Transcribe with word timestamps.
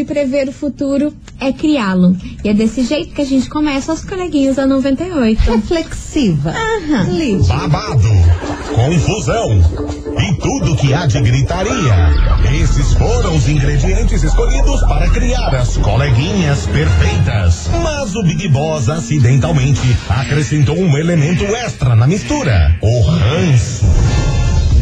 a 0.00 0.02
de 0.02 0.04
prever 0.04 0.48
o 0.48 0.52
futuro 0.52 1.12
é 1.38 1.52
criá-lo. 1.52 2.16
E 2.42 2.48
é 2.48 2.54
desse 2.54 2.82
jeito 2.84 3.14
que 3.14 3.20
a 3.20 3.24
gente 3.24 3.48
começa 3.50 3.92
os 3.92 4.02
coleguinhas 4.02 4.56
da 4.56 4.66
98. 4.66 5.38
Reflexiva. 5.38 6.50
Aham. 6.50 7.02
Lídia. 7.10 7.54
Babado, 7.54 8.08
confusão 8.74 9.60
e 10.18 10.34
tudo 10.38 10.76
que 10.76 10.94
há 10.94 11.06
de 11.06 11.20
gritaria. 11.20 11.94
Esses 12.62 12.94
foram 12.94 13.36
os 13.36 13.48
ingredientes 13.48 14.22
escolhidos 14.22 14.80
para 14.82 15.08
criar 15.10 15.54
as 15.54 15.76
coleguinhas 15.76 16.66
perfeitas. 16.66 17.68
Mas 17.82 18.14
o 18.14 18.22
Big 18.22 18.48
Boss 18.48 18.88
acidentalmente 18.88 19.96
acrescentou 20.08 20.78
um 20.78 20.96
elemento 20.96 21.44
extra 21.44 21.94
na 21.94 22.06
mistura: 22.06 22.74
o 22.80 23.02
ranço. 23.02 23.84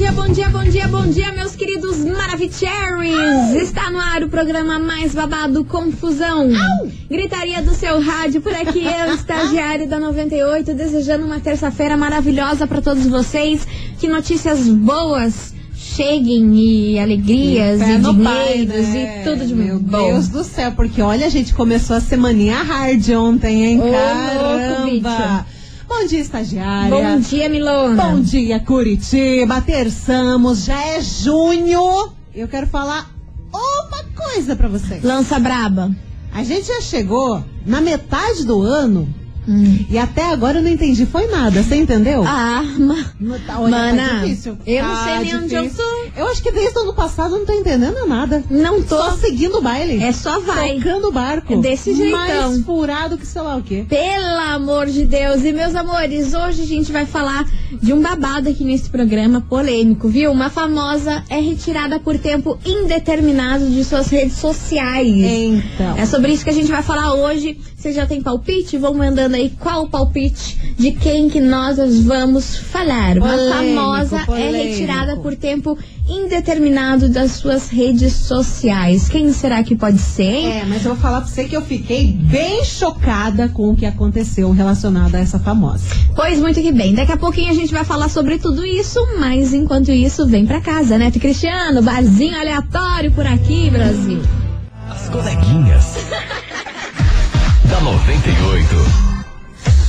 Bom 0.00 0.06
dia, 0.06 0.12
bom 0.12 0.28
dia, 0.32 0.48
bom 0.48 0.64
dia, 0.64 0.88
bom 0.88 1.06
dia, 1.08 1.32
meus 1.32 1.54
queridos 1.54 1.98
Maravicheries! 1.98 3.52
Está 3.54 3.90
no 3.90 3.98
ar 3.98 4.22
o 4.22 4.30
programa 4.30 4.78
mais 4.78 5.14
babado 5.14 5.62
Confusão. 5.62 6.48
Gritaria 7.10 7.60
do 7.60 7.74
seu 7.74 8.00
rádio, 8.00 8.40
por 8.40 8.54
aqui 8.54 8.82
eu, 8.82 9.12
estagiário 9.14 9.86
da 9.86 10.00
98, 10.00 10.72
desejando 10.72 11.26
uma 11.26 11.38
terça-feira 11.38 11.98
maravilhosa 11.98 12.66
para 12.66 12.80
todos 12.80 13.06
vocês. 13.08 13.68
Que 13.98 14.08
notícias 14.08 14.66
boas 14.68 15.52
cheguem 15.76 16.56
e 16.56 16.98
alegrias 16.98 17.80
Pé 17.80 17.92
e 17.92 17.98
no 17.98 18.24
pai, 18.24 18.64
dinheiros 18.64 18.88
né? 18.88 19.20
e 19.20 19.24
tudo 19.28 19.46
de 19.46 19.54
Meu 19.54 19.78
bom. 19.78 20.12
Deus 20.12 20.28
do 20.28 20.42
céu, 20.42 20.72
porque 20.72 21.02
olha, 21.02 21.26
a 21.26 21.30
gente 21.30 21.52
começou 21.52 21.94
a 21.94 22.00
semaninha 22.00 22.62
hard 22.62 23.06
ontem, 23.10 23.66
hein? 23.66 23.80
Ô, 23.82 23.84
louco, 23.84 25.02
Caramba! 25.02 25.59
Bom 25.90 26.06
dia, 26.06 26.20
estagiária. 26.20 26.88
Bom 26.88 27.18
dia, 27.18 27.48
Milona. 27.48 28.00
Bom 28.00 28.20
dia, 28.20 28.60
Curitiba. 28.60 29.60
Terçamos, 29.60 30.64
já 30.64 30.80
é 30.80 31.00
junho. 31.00 32.10
Eu 32.32 32.46
quero 32.46 32.68
falar 32.68 33.10
uma 33.52 34.04
coisa 34.14 34.54
pra 34.54 34.68
vocês. 34.68 35.02
Lança 35.02 35.40
braba. 35.40 35.90
A 36.32 36.44
gente 36.44 36.68
já 36.68 36.80
chegou 36.80 37.44
na 37.66 37.80
metade 37.80 38.44
do 38.44 38.62
ano 38.62 39.12
Hum. 39.48 39.84
e 39.90 39.98
até 39.98 40.26
agora 40.26 40.58
eu 40.58 40.62
não 40.62 40.70
entendi 40.70 41.04
foi 41.06 41.26
nada. 41.26 41.60
Você 41.60 41.74
entendeu? 41.74 42.22
Ah, 42.24 42.62
ma... 42.78 43.38
Tá- 43.44 43.58
olha, 43.58 43.70
Mana, 43.70 44.08
tá 44.08 44.14
difícil. 44.18 44.56
eu 44.64 44.84
não 44.84 44.94
Tá 44.94 45.04
sei 45.04 45.18
nem 45.18 45.36
onde 45.38 45.54
eu 45.56 45.62
difícil. 45.64 45.84
Eu 46.20 46.28
acho 46.28 46.42
que 46.42 46.52
desde 46.52 46.78
o 46.78 46.82
ano 46.82 46.92
passado 46.92 47.34
eu 47.34 47.38
não 47.38 47.46
tô 47.46 47.52
entendendo 47.54 48.06
nada. 48.06 48.44
Não 48.50 48.82
tô. 48.82 48.98
Só 48.98 49.12
seguindo 49.12 49.56
o 49.56 49.62
baile. 49.62 50.04
É 50.04 50.12
só 50.12 50.38
vai. 50.38 50.74
Tocando 50.74 51.08
o 51.08 51.12
barco. 51.12 51.54
É 51.54 51.56
desse 51.56 51.94
jeitão. 51.94 52.18
Mais 52.18 52.62
furado 52.62 53.16
que 53.16 53.26
sei 53.26 53.40
lá 53.40 53.56
o 53.56 53.62
quê. 53.62 53.86
Pelo 53.88 54.38
amor 54.54 54.86
de 54.86 55.06
Deus. 55.06 55.42
E 55.44 55.50
meus 55.50 55.74
amores, 55.74 56.34
hoje 56.34 56.60
a 56.62 56.66
gente 56.66 56.92
vai 56.92 57.06
falar 57.06 57.48
de 57.82 57.94
um 57.94 58.02
babado 58.02 58.50
aqui 58.50 58.64
nesse 58.64 58.90
programa 58.90 59.40
polêmico, 59.40 60.08
viu? 60.08 60.30
Uma 60.30 60.50
famosa 60.50 61.24
é 61.30 61.40
retirada 61.40 61.98
por 61.98 62.18
tempo 62.18 62.58
indeterminado 62.66 63.64
de 63.70 63.82
suas 63.82 64.08
redes 64.08 64.36
sociais. 64.36 65.08
Então. 65.08 65.96
É 65.96 66.04
sobre 66.04 66.32
isso 66.32 66.44
que 66.44 66.50
a 66.50 66.54
gente 66.54 66.70
vai 66.70 66.82
falar 66.82 67.14
hoje. 67.14 67.58
Você 67.74 67.92
já 67.94 68.04
tem 68.04 68.20
palpite? 68.20 68.76
Vão 68.76 68.92
mandando 68.92 69.36
aí 69.36 69.54
qual 69.58 69.84
o 69.84 69.88
palpite 69.88 70.74
de 70.76 70.92
quem 70.92 71.30
que 71.30 71.40
nós 71.40 71.78
vamos 72.04 72.56
falar. 72.56 73.16
Uma 73.16 73.28
Polêmico, 73.28 73.74
famosa 73.74 74.16
é 74.18 74.26
polêmico. 74.26 74.64
retirada 74.64 75.16
por 75.16 75.34
tempo 75.34 75.78
indeterminado 76.10 77.08
das 77.08 77.32
suas 77.32 77.68
redes 77.68 78.12
sociais. 78.12 79.08
Quem 79.08 79.32
será 79.32 79.62
que 79.62 79.76
pode 79.76 79.98
ser? 79.98 80.44
É, 80.44 80.64
mas 80.66 80.84
eu 80.84 80.94
vou 80.94 81.00
falar 81.00 81.20
pra 81.20 81.28
você 81.28 81.44
que 81.44 81.56
eu 81.56 81.62
fiquei 81.62 82.12
bem 82.12 82.64
chocada 82.64 83.48
com 83.48 83.70
o 83.70 83.76
que 83.76 83.86
aconteceu 83.86 84.50
relacionado 84.50 85.14
a 85.14 85.18
essa 85.18 85.38
famosa. 85.38 85.84
Pois 86.16 86.40
muito 86.40 86.60
que 86.60 86.72
bem. 86.72 86.94
Daqui 86.94 87.12
a 87.12 87.16
pouquinho 87.16 87.50
a 87.50 87.54
gente 87.54 87.72
vai 87.72 87.84
falar 87.84 88.08
sobre 88.08 88.38
tudo 88.38 88.64
isso, 88.66 88.98
mas 89.18 89.54
enquanto 89.54 89.90
isso, 89.90 90.26
vem 90.26 90.46
pra 90.46 90.60
casa, 90.60 90.98
né, 90.98 91.10
Cristiano? 91.10 91.82
Barzinho 91.82 92.38
aleatório 92.38 93.12
por 93.12 93.26
aqui, 93.26 93.70
Brasil. 93.70 94.20
As 94.88 95.08
coleguinhas. 95.08 95.84
da 97.70 97.80
98. 97.80 99.09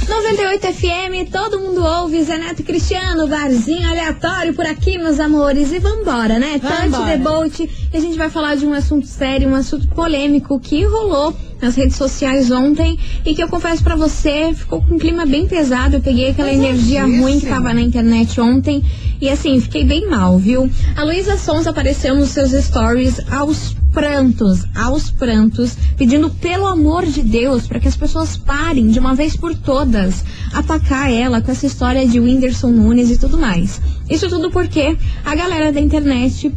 98 0.07 0.67
FM, 0.73 1.31
todo 1.31 1.59
mundo 1.59 1.83
ouve, 1.83 2.21
Zé 2.23 2.37
Neto 2.37 2.61
e 2.61 2.63
Cristiano, 2.63 3.27
barzinho 3.27 3.87
aleatório 3.87 4.53
por 4.53 4.65
aqui, 4.65 4.97
meus 4.97 5.19
amores. 5.19 5.71
E 5.71 5.79
vambora, 5.79 6.37
né? 6.37 6.59
The 6.59 7.17
boat. 7.17 7.69
E 7.93 7.97
a 7.97 7.99
gente 7.99 8.17
vai 8.17 8.29
falar 8.29 8.55
de 8.55 8.65
um 8.65 8.73
assunto 8.73 9.07
sério, 9.07 9.47
um 9.47 9.55
assunto 9.55 9.87
polêmico 9.89 10.59
que 10.59 10.83
rolou 10.83 11.33
nas 11.61 11.75
redes 11.75 11.95
sociais 11.95 12.49
ontem 12.51 12.97
e 13.25 13.35
que 13.35 13.43
eu 13.43 13.47
confesso 13.47 13.83
pra 13.83 13.95
você, 13.95 14.53
ficou 14.53 14.81
com 14.81 14.95
um 14.95 14.99
clima 14.99 15.25
bem 15.25 15.47
pesado. 15.47 15.97
Eu 15.97 16.01
peguei 16.01 16.29
aquela 16.31 16.51
energia 16.51 17.01
Pesadíssimo. 17.01 17.23
ruim 17.23 17.39
que 17.39 17.45
tava 17.45 17.73
na 17.73 17.81
internet 17.81 18.41
ontem 18.41 18.83
e 19.21 19.29
assim, 19.29 19.59
fiquei 19.61 19.83
bem 19.85 20.09
mal, 20.09 20.37
viu? 20.37 20.69
A 20.95 21.03
Luísa 21.03 21.37
Sons 21.37 21.67
apareceu 21.67 22.15
nos 22.15 22.29
seus 22.29 22.51
stories 22.51 23.21
aos 23.31 23.75
prantos, 23.91 24.65
aos 24.75 25.11
prantos, 25.11 25.75
pedindo 25.97 26.29
pelo 26.29 26.65
amor 26.65 27.05
de 27.05 27.21
Deus 27.21 27.67
para 27.67 27.79
que 27.79 27.87
as 27.87 27.95
pessoas 27.95 28.37
parem 28.37 28.89
de 28.89 28.99
uma 28.99 29.13
vez 29.13 29.35
por 29.35 29.55
todas 29.55 30.23
atacar 30.53 31.11
ela 31.11 31.41
com 31.41 31.51
essa 31.51 31.65
história 31.65 32.07
de 32.07 32.19
Whindersson 32.19 32.71
Nunes 32.71 33.09
e 33.11 33.17
tudo 33.17 33.37
mais. 33.37 33.81
Isso 34.09 34.29
tudo 34.29 34.49
porque 34.51 34.97
a 35.25 35.35
galera 35.35 35.71
da 35.71 35.79
internet 35.79 36.51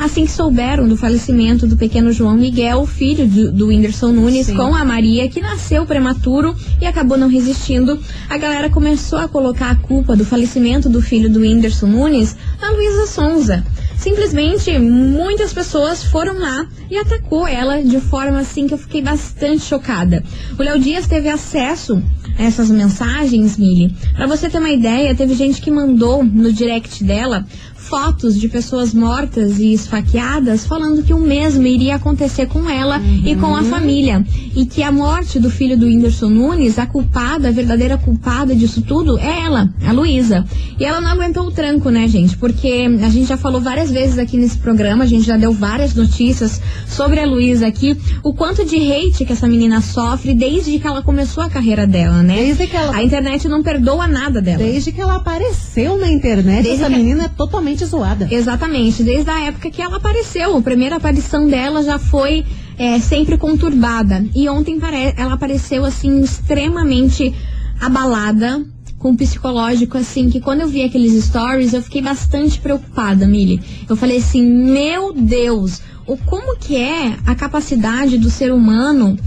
Assim 0.00 0.24
que 0.24 0.32
souberam 0.32 0.88
do 0.88 0.96
falecimento 0.96 1.66
do 1.66 1.76
pequeno 1.76 2.10
João 2.10 2.34
Miguel, 2.34 2.86
filho 2.86 3.28
do, 3.28 3.52
do 3.52 3.66
Whindersson 3.66 4.12
Nunes, 4.12 4.46
Sim. 4.46 4.54
com 4.54 4.74
a 4.74 4.82
Maria, 4.82 5.28
que 5.28 5.42
nasceu 5.42 5.84
prematuro 5.84 6.56
e 6.80 6.86
acabou 6.86 7.18
não 7.18 7.28
resistindo, 7.28 8.00
a 8.26 8.38
galera 8.38 8.70
começou 8.70 9.18
a 9.18 9.28
colocar 9.28 9.70
a 9.70 9.74
culpa 9.74 10.16
do 10.16 10.24
falecimento 10.24 10.88
do 10.88 11.02
filho 11.02 11.28
do 11.28 11.40
Whindersson 11.40 11.86
Nunes 11.86 12.34
na 12.58 12.70
Luísa 12.70 13.06
Sonza. 13.08 13.62
Simplesmente, 14.00 14.78
muitas 14.78 15.52
pessoas 15.52 16.02
foram 16.02 16.38
lá 16.38 16.66
e 16.90 16.96
atacou 16.96 17.46
ela 17.46 17.82
de 17.82 18.00
forma 18.00 18.40
assim 18.40 18.66
que 18.66 18.72
eu 18.72 18.78
fiquei 18.78 19.02
bastante 19.02 19.62
chocada. 19.62 20.24
O 20.58 20.62
Léo 20.62 20.80
Dias 20.80 21.06
teve 21.06 21.28
acesso 21.28 22.02
a 22.38 22.42
essas 22.42 22.70
mensagens, 22.70 23.58
Mili. 23.58 23.94
Pra 24.16 24.26
você 24.26 24.48
ter 24.48 24.56
uma 24.56 24.70
ideia, 24.70 25.14
teve 25.14 25.34
gente 25.34 25.60
que 25.60 25.70
mandou 25.70 26.24
no 26.24 26.50
direct 26.50 27.04
dela 27.04 27.46
fotos 27.90 28.38
de 28.38 28.48
pessoas 28.48 28.94
mortas 28.94 29.58
e 29.58 29.72
esfaqueadas 29.74 30.64
falando 30.64 31.02
que 31.02 31.12
o 31.12 31.18
mesmo 31.18 31.66
iria 31.66 31.96
acontecer 31.96 32.46
com 32.46 32.70
ela 32.70 33.00
e 33.24 33.34
com 33.34 33.56
a 33.56 33.64
família. 33.64 34.24
E 34.54 34.64
que 34.64 34.80
a 34.82 34.92
morte 34.92 35.40
do 35.40 35.50
filho 35.50 35.76
do 35.76 35.86
Whindersson 35.86 36.28
Nunes, 36.28 36.78
a 36.78 36.86
culpada, 36.86 37.48
a 37.48 37.50
verdadeira 37.50 37.98
culpada 37.98 38.54
disso 38.54 38.80
tudo 38.82 39.18
é 39.18 39.40
ela, 39.44 39.68
a 39.84 39.90
Luísa. 39.92 40.46
E 40.78 40.84
ela 40.84 41.00
não 41.00 41.08
aguentou 41.10 41.46
o 41.46 41.50
tranco, 41.50 41.90
né, 41.90 42.06
gente? 42.06 42.36
Porque 42.36 42.86
a 43.04 43.08
gente 43.10 43.26
já 43.26 43.36
falou 43.36 43.60
várias 43.60 43.90
vezes 43.90 44.18
aqui 44.18 44.36
nesse 44.36 44.58
programa, 44.58 45.02
a 45.02 45.06
gente 45.06 45.26
já 45.26 45.36
deu 45.36 45.52
várias 45.52 45.92
notícias 45.94 46.60
sobre 46.86 47.18
a 47.18 47.26
Luísa 47.26 47.66
aqui, 47.66 47.96
o 48.22 48.32
quanto 48.32 48.64
de 48.64 48.76
hate 48.76 49.24
que 49.24 49.32
essa 49.32 49.48
menina 49.48 49.80
sofre 49.80 50.32
desde 50.32 50.78
que 50.78 50.86
ela 50.86 51.02
começou 51.02 51.42
a 51.42 51.50
carreira 51.50 51.88
dela, 51.88 52.22
né? 52.22 52.36
Desde 52.36 52.68
que 52.68 52.76
ela- 52.76 52.94
A 52.94 53.02
internet 53.02 53.48
não 53.48 53.62
perdoa 53.64 54.06
nada 54.06 54.40
dela. 54.40 54.58
Desde 54.62 54.92
que 54.92 55.00
ela 55.00 55.16
apareceu 55.16 55.98
na 55.98 56.08
internet, 56.08 56.62
Desde 56.62 56.82
essa 56.82 56.90
que- 56.90 56.96
menina 56.96 57.24
é 57.24 57.28
totalmente 57.28 57.79
zoada. 57.84 58.28
Exatamente, 58.30 59.02
desde 59.02 59.30
a 59.30 59.40
época 59.46 59.70
que 59.70 59.82
ela 59.82 59.96
apareceu. 59.96 60.56
A 60.56 60.62
primeira 60.62 60.96
aparição 60.96 61.46
dela 61.46 61.82
já 61.82 61.98
foi 61.98 62.44
é, 62.78 62.98
sempre 62.98 63.36
conturbada. 63.36 64.24
E 64.34 64.48
ontem 64.48 64.78
ela 65.16 65.34
apareceu 65.34 65.84
assim, 65.84 66.20
extremamente 66.20 67.34
abalada, 67.80 68.64
com 68.98 69.10
um 69.10 69.16
psicológico 69.16 69.96
assim, 69.96 70.28
que 70.28 70.40
quando 70.40 70.60
eu 70.60 70.68
vi 70.68 70.84
aqueles 70.84 71.24
stories, 71.24 71.72
eu 71.72 71.82
fiquei 71.82 72.02
bastante 72.02 72.60
preocupada, 72.60 73.26
Mili. 73.26 73.60
Eu 73.88 73.96
falei 73.96 74.18
assim, 74.18 74.44
meu 74.44 75.12
Deus, 75.14 75.80
o 76.06 76.16
como 76.16 76.56
que 76.58 76.76
é 76.76 77.16
a 77.24 77.34
capacidade 77.34 78.18
do 78.18 78.30
ser 78.30 78.52
humano 78.52 79.18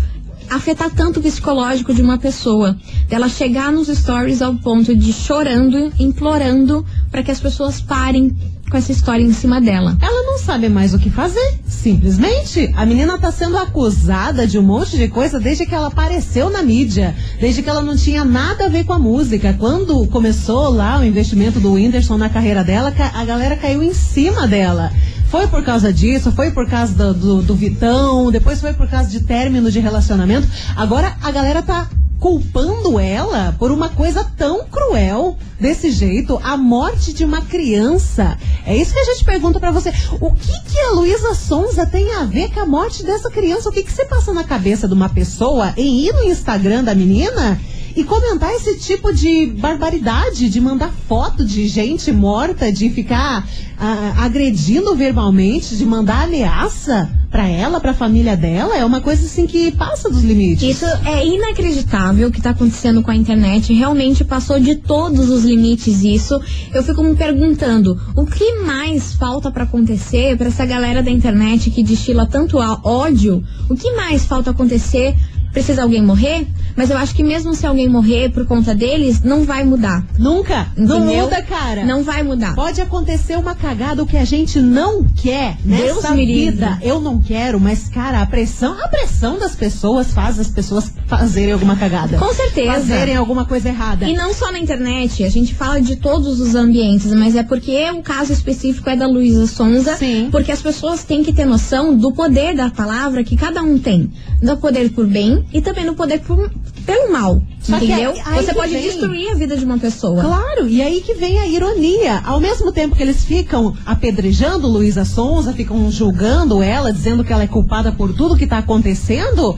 afetar 0.49 0.89
tanto 0.91 1.19
o 1.19 1.23
psicológico 1.23 1.93
de 1.93 2.01
uma 2.01 2.17
pessoa, 2.17 2.77
dela 3.07 3.29
chegar 3.29 3.71
nos 3.71 3.87
stories 3.87 4.41
ao 4.41 4.55
ponto 4.55 4.95
de 4.95 5.11
chorando, 5.11 5.91
implorando 5.99 6.85
para 7.11 7.23
que 7.23 7.31
as 7.31 7.39
pessoas 7.39 7.81
parem 7.81 8.35
com 8.69 8.77
essa 8.77 8.91
história 8.91 9.23
em 9.23 9.33
cima 9.33 9.61
dela. 9.61 9.97
Ela 10.01 10.23
não 10.23 10.39
sabe 10.39 10.69
mais 10.69 10.93
o 10.93 10.99
que 10.99 11.09
fazer, 11.09 11.59
simplesmente. 11.65 12.71
A 12.75 12.85
menina 12.85 13.17
tá 13.17 13.31
sendo 13.31 13.57
acusada 13.57 14.47
de 14.47 14.57
um 14.57 14.63
monte 14.63 14.97
de 14.97 15.07
coisa 15.07 15.39
desde 15.39 15.65
que 15.65 15.75
ela 15.75 15.87
apareceu 15.87 16.49
na 16.49 16.63
mídia, 16.63 17.15
desde 17.39 17.61
que 17.61 17.69
ela 17.69 17.81
não 17.81 17.95
tinha 17.95 18.25
nada 18.25 18.65
a 18.65 18.69
ver 18.69 18.83
com 18.83 18.93
a 18.93 18.99
música. 18.99 19.55
Quando 19.59 20.07
começou 20.07 20.69
lá 20.69 20.99
o 20.99 21.05
investimento 21.05 21.59
do 21.59 21.73
Whindersson 21.73 22.17
na 22.17 22.29
carreira 22.29 22.63
dela, 22.63 22.93
a 23.13 23.25
galera 23.25 23.55
caiu 23.55 23.83
em 23.83 23.93
cima 23.93 24.47
dela. 24.47 24.91
Foi 25.29 25.47
por 25.47 25.63
causa 25.63 25.91
disso, 25.91 26.31
foi 26.31 26.51
por 26.51 26.67
causa 26.69 26.93
do, 26.93 27.13
do, 27.13 27.41
do 27.41 27.55
Vitão, 27.55 28.31
depois 28.31 28.61
foi 28.61 28.73
por 28.73 28.87
causa 28.87 29.09
de 29.09 29.21
término 29.21 29.71
de 29.71 29.79
relacionamento. 29.79 30.47
Agora 30.75 31.15
a 31.23 31.31
galera 31.31 31.63
tá 31.63 31.89
culpando 32.23 32.97
ela 32.97 33.53
por 33.59 33.69
uma 33.69 33.89
coisa 33.89 34.23
tão 34.37 34.65
cruel 34.67 35.37
desse 35.59 35.91
jeito, 35.91 36.39
a 36.41 36.55
morte 36.55 37.11
de 37.11 37.25
uma 37.25 37.41
criança. 37.41 38.37
É 38.65 38.73
isso 38.73 38.93
que 38.93 38.99
a 38.99 39.03
gente 39.03 39.25
pergunta 39.25 39.59
pra 39.59 39.71
você. 39.71 39.89
O 40.21 40.31
que 40.31 40.61
que 40.61 40.79
a 40.79 40.91
Luísa 40.91 41.33
Sonza 41.33 41.85
tem 41.85 42.13
a 42.13 42.23
ver 42.23 42.49
com 42.53 42.61
a 42.61 42.65
morte 42.65 43.03
dessa 43.03 43.29
criança? 43.29 43.67
O 43.67 43.73
que 43.73 43.83
que 43.83 43.91
se 43.91 44.05
passa 44.05 44.31
na 44.31 44.45
cabeça 44.45 44.87
de 44.87 44.93
uma 44.93 45.09
pessoa 45.09 45.73
em 45.75 45.99
ir 45.99 46.13
no 46.13 46.23
Instagram 46.23 46.85
da 46.85 46.95
menina 46.95 47.59
e 47.95 48.03
comentar 48.03 48.51
esse 48.53 48.79
tipo 48.79 49.13
de 49.13 49.47
barbaridade, 49.47 50.49
de 50.49 50.59
mandar 50.59 50.91
foto 51.07 51.45
de 51.45 51.67
gente 51.67 52.11
morta, 52.11 52.71
de 52.71 52.89
ficar 52.89 53.47
ah, 53.77 54.13
agredindo 54.17 54.95
verbalmente, 54.95 55.75
de 55.75 55.85
mandar 55.85 56.23
ameaça 56.23 57.09
pra 57.29 57.47
ela, 57.47 57.79
pra 57.79 57.95
família 57.95 58.37
dela, 58.37 58.77
é 58.77 58.85
uma 58.85 59.01
coisa 59.01 59.25
assim 59.25 59.47
que 59.47 59.71
passa 59.71 60.07
dos 60.07 60.23
limites. 60.23 60.77
Isso 60.77 60.85
é 61.03 61.25
inacreditável 61.25 62.27
o 62.27 62.31
que 62.31 62.39
tá 62.39 62.51
acontecendo 62.51 63.01
com 63.01 63.09
a 63.09 63.15
internet. 63.15 63.73
Realmente 63.73 64.23
passou 64.23 64.59
de 64.59 64.75
todos 64.75 65.29
os 65.29 65.43
limites 65.43 66.03
isso. 66.03 66.39
Eu 66.71 66.83
fico 66.83 67.01
me 67.01 67.15
perguntando, 67.15 67.99
o 68.15 68.25
que 68.25 68.59
mais 68.59 69.13
falta 69.13 69.49
pra 69.49 69.63
acontecer 69.63 70.37
pra 70.37 70.47
essa 70.47 70.63
galera 70.63 71.01
da 71.01 71.09
internet 71.09 71.71
que 71.71 71.83
destila 71.83 72.27
tanto 72.27 72.57
ódio? 72.57 73.43
O 73.67 73.75
que 73.75 73.91
mais 73.93 74.25
falta 74.25 74.51
acontecer? 74.51 75.15
Precisa 75.53 75.83
alguém 75.83 76.01
morrer? 76.01 76.47
Mas 76.75 76.89
eu 76.89 76.97
acho 76.97 77.13
que 77.13 77.23
mesmo 77.23 77.53
se 77.53 77.65
alguém 77.65 77.87
morrer 77.87 78.29
por 78.31 78.45
conta 78.47 78.73
deles, 78.73 79.21
não 79.21 79.43
vai 79.43 79.63
mudar. 79.63 80.03
Nunca. 80.17 80.67
Não 80.75 80.97
Entendeu? 81.05 81.25
muda, 81.25 81.41
cara. 81.43 81.85
Não 81.85 82.03
vai 82.03 82.23
mudar. 82.23 82.55
Pode 82.55 82.81
acontecer 82.81 83.37
uma 83.37 83.53
cagada 83.53 84.01
o 84.01 84.05
que 84.07 84.17
a 84.17 84.25
gente 84.25 84.59
não 84.59 85.03
quer 85.03 85.55
Deus 85.63 85.97
nessa 85.97 86.15
me 86.15 86.25
livre. 86.25 86.51
vida. 86.53 86.79
Eu 86.81 86.99
não 86.99 87.19
quero, 87.19 87.59
mas 87.59 87.87
cara, 87.87 88.21
a 88.21 88.25
pressão, 88.25 88.75
a 88.83 88.87
pressão 88.87 89.37
das 89.37 89.55
pessoas 89.55 90.11
faz 90.11 90.39
as 90.39 90.47
pessoas 90.47 90.91
fazerem 91.05 91.53
alguma 91.53 91.75
cagada. 91.75 92.17
Com 92.17 92.33
certeza. 92.33 92.71
Fazerem 92.73 93.15
alguma 93.15 93.45
coisa 93.45 93.69
errada. 93.69 94.09
E 94.09 94.15
não 94.15 94.33
só 94.33 94.51
na 94.51 94.57
internet, 94.57 95.23
a 95.23 95.29
gente 95.29 95.53
fala 95.53 95.79
de 95.79 95.97
todos 95.97 96.39
os 96.39 96.55
ambientes, 96.55 97.13
mas 97.13 97.35
é 97.35 97.43
porque 97.43 97.91
o 97.91 98.01
caso 98.01 98.33
específico 98.33 98.89
é 98.89 98.95
da 98.95 99.05
Luísa 99.05 99.45
Sonza. 99.45 99.95
Sim. 99.97 100.29
Porque 100.31 100.51
as 100.51 100.61
pessoas 100.63 101.03
têm 101.03 101.23
que 101.23 101.31
ter 101.31 101.45
noção 101.45 101.95
do 101.95 102.11
poder 102.11 102.55
da 102.55 102.71
palavra 102.71 103.23
que 103.23 103.35
cada 103.35 103.61
um 103.61 103.77
tem. 103.77 104.11
Do 104.41 104.57
poder 104.57 104.89
por 104.91 105.05
bem 105.05 105.42
e 105.51 105.61
também 105.61 105.85
do 105.85 105.93
poder 105.93 106.19
por- 106.21 106.51
pelo 106.85 107.11
mal. 107.11 107.41
Só 107.61 107.79
que 107.79 107.85
entendeu? 107.85 108.13
aí- 108.25 108.43
Você 108.43 108.51
que 108.51 108.55
pode 108.55 108.73
vem. 108.73 108.81
destruir 108.83 109.31
a 109.31 109.35
vida 109.35 109.55
de 109.57 109.63
uma 109.65 109.77
pessoa. 109.77 110.21
Claro, 110.21 110.67
e 110.67 110.81
aí 110.81 111.01
que 111.01 111.13
vem 111.15 111.39
a 111.39 111.47
ironia. 111.47 112.21
Ao 112.25 112.39
mesmo 112.39 112.71
tempo 112.71 112.95
que 112.95 113.01
eles 113.01 113.23
ficam 113.23 113.75
apedrejando 113.85 114.67
Luísa 114.67 115.05
Sonza, 115.05 115.53
ficam 115.53 115.89
julgando 115.91 116.61
ela, 116.61 116.91
dizendo 116.91 117.23
que 117.23 117.31
ela 117.33 117.43
é 117.43 117.47
culpada 117.47 117.91
por 117.91 118.13
tudo 118.13 118.35
que 118.37 118.45
tá 118.47 118.57
acontecendo, 118.59 119.57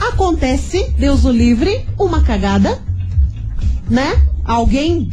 acontece, 0.00 0.90
Deus 0.98 1.24
o 1.24 1.30
livre, 1.30 1.84
uma 1.98 2.22
cagada, 2.22 2.78
né? 3.88 4.20
Alguém, 4.44 5.10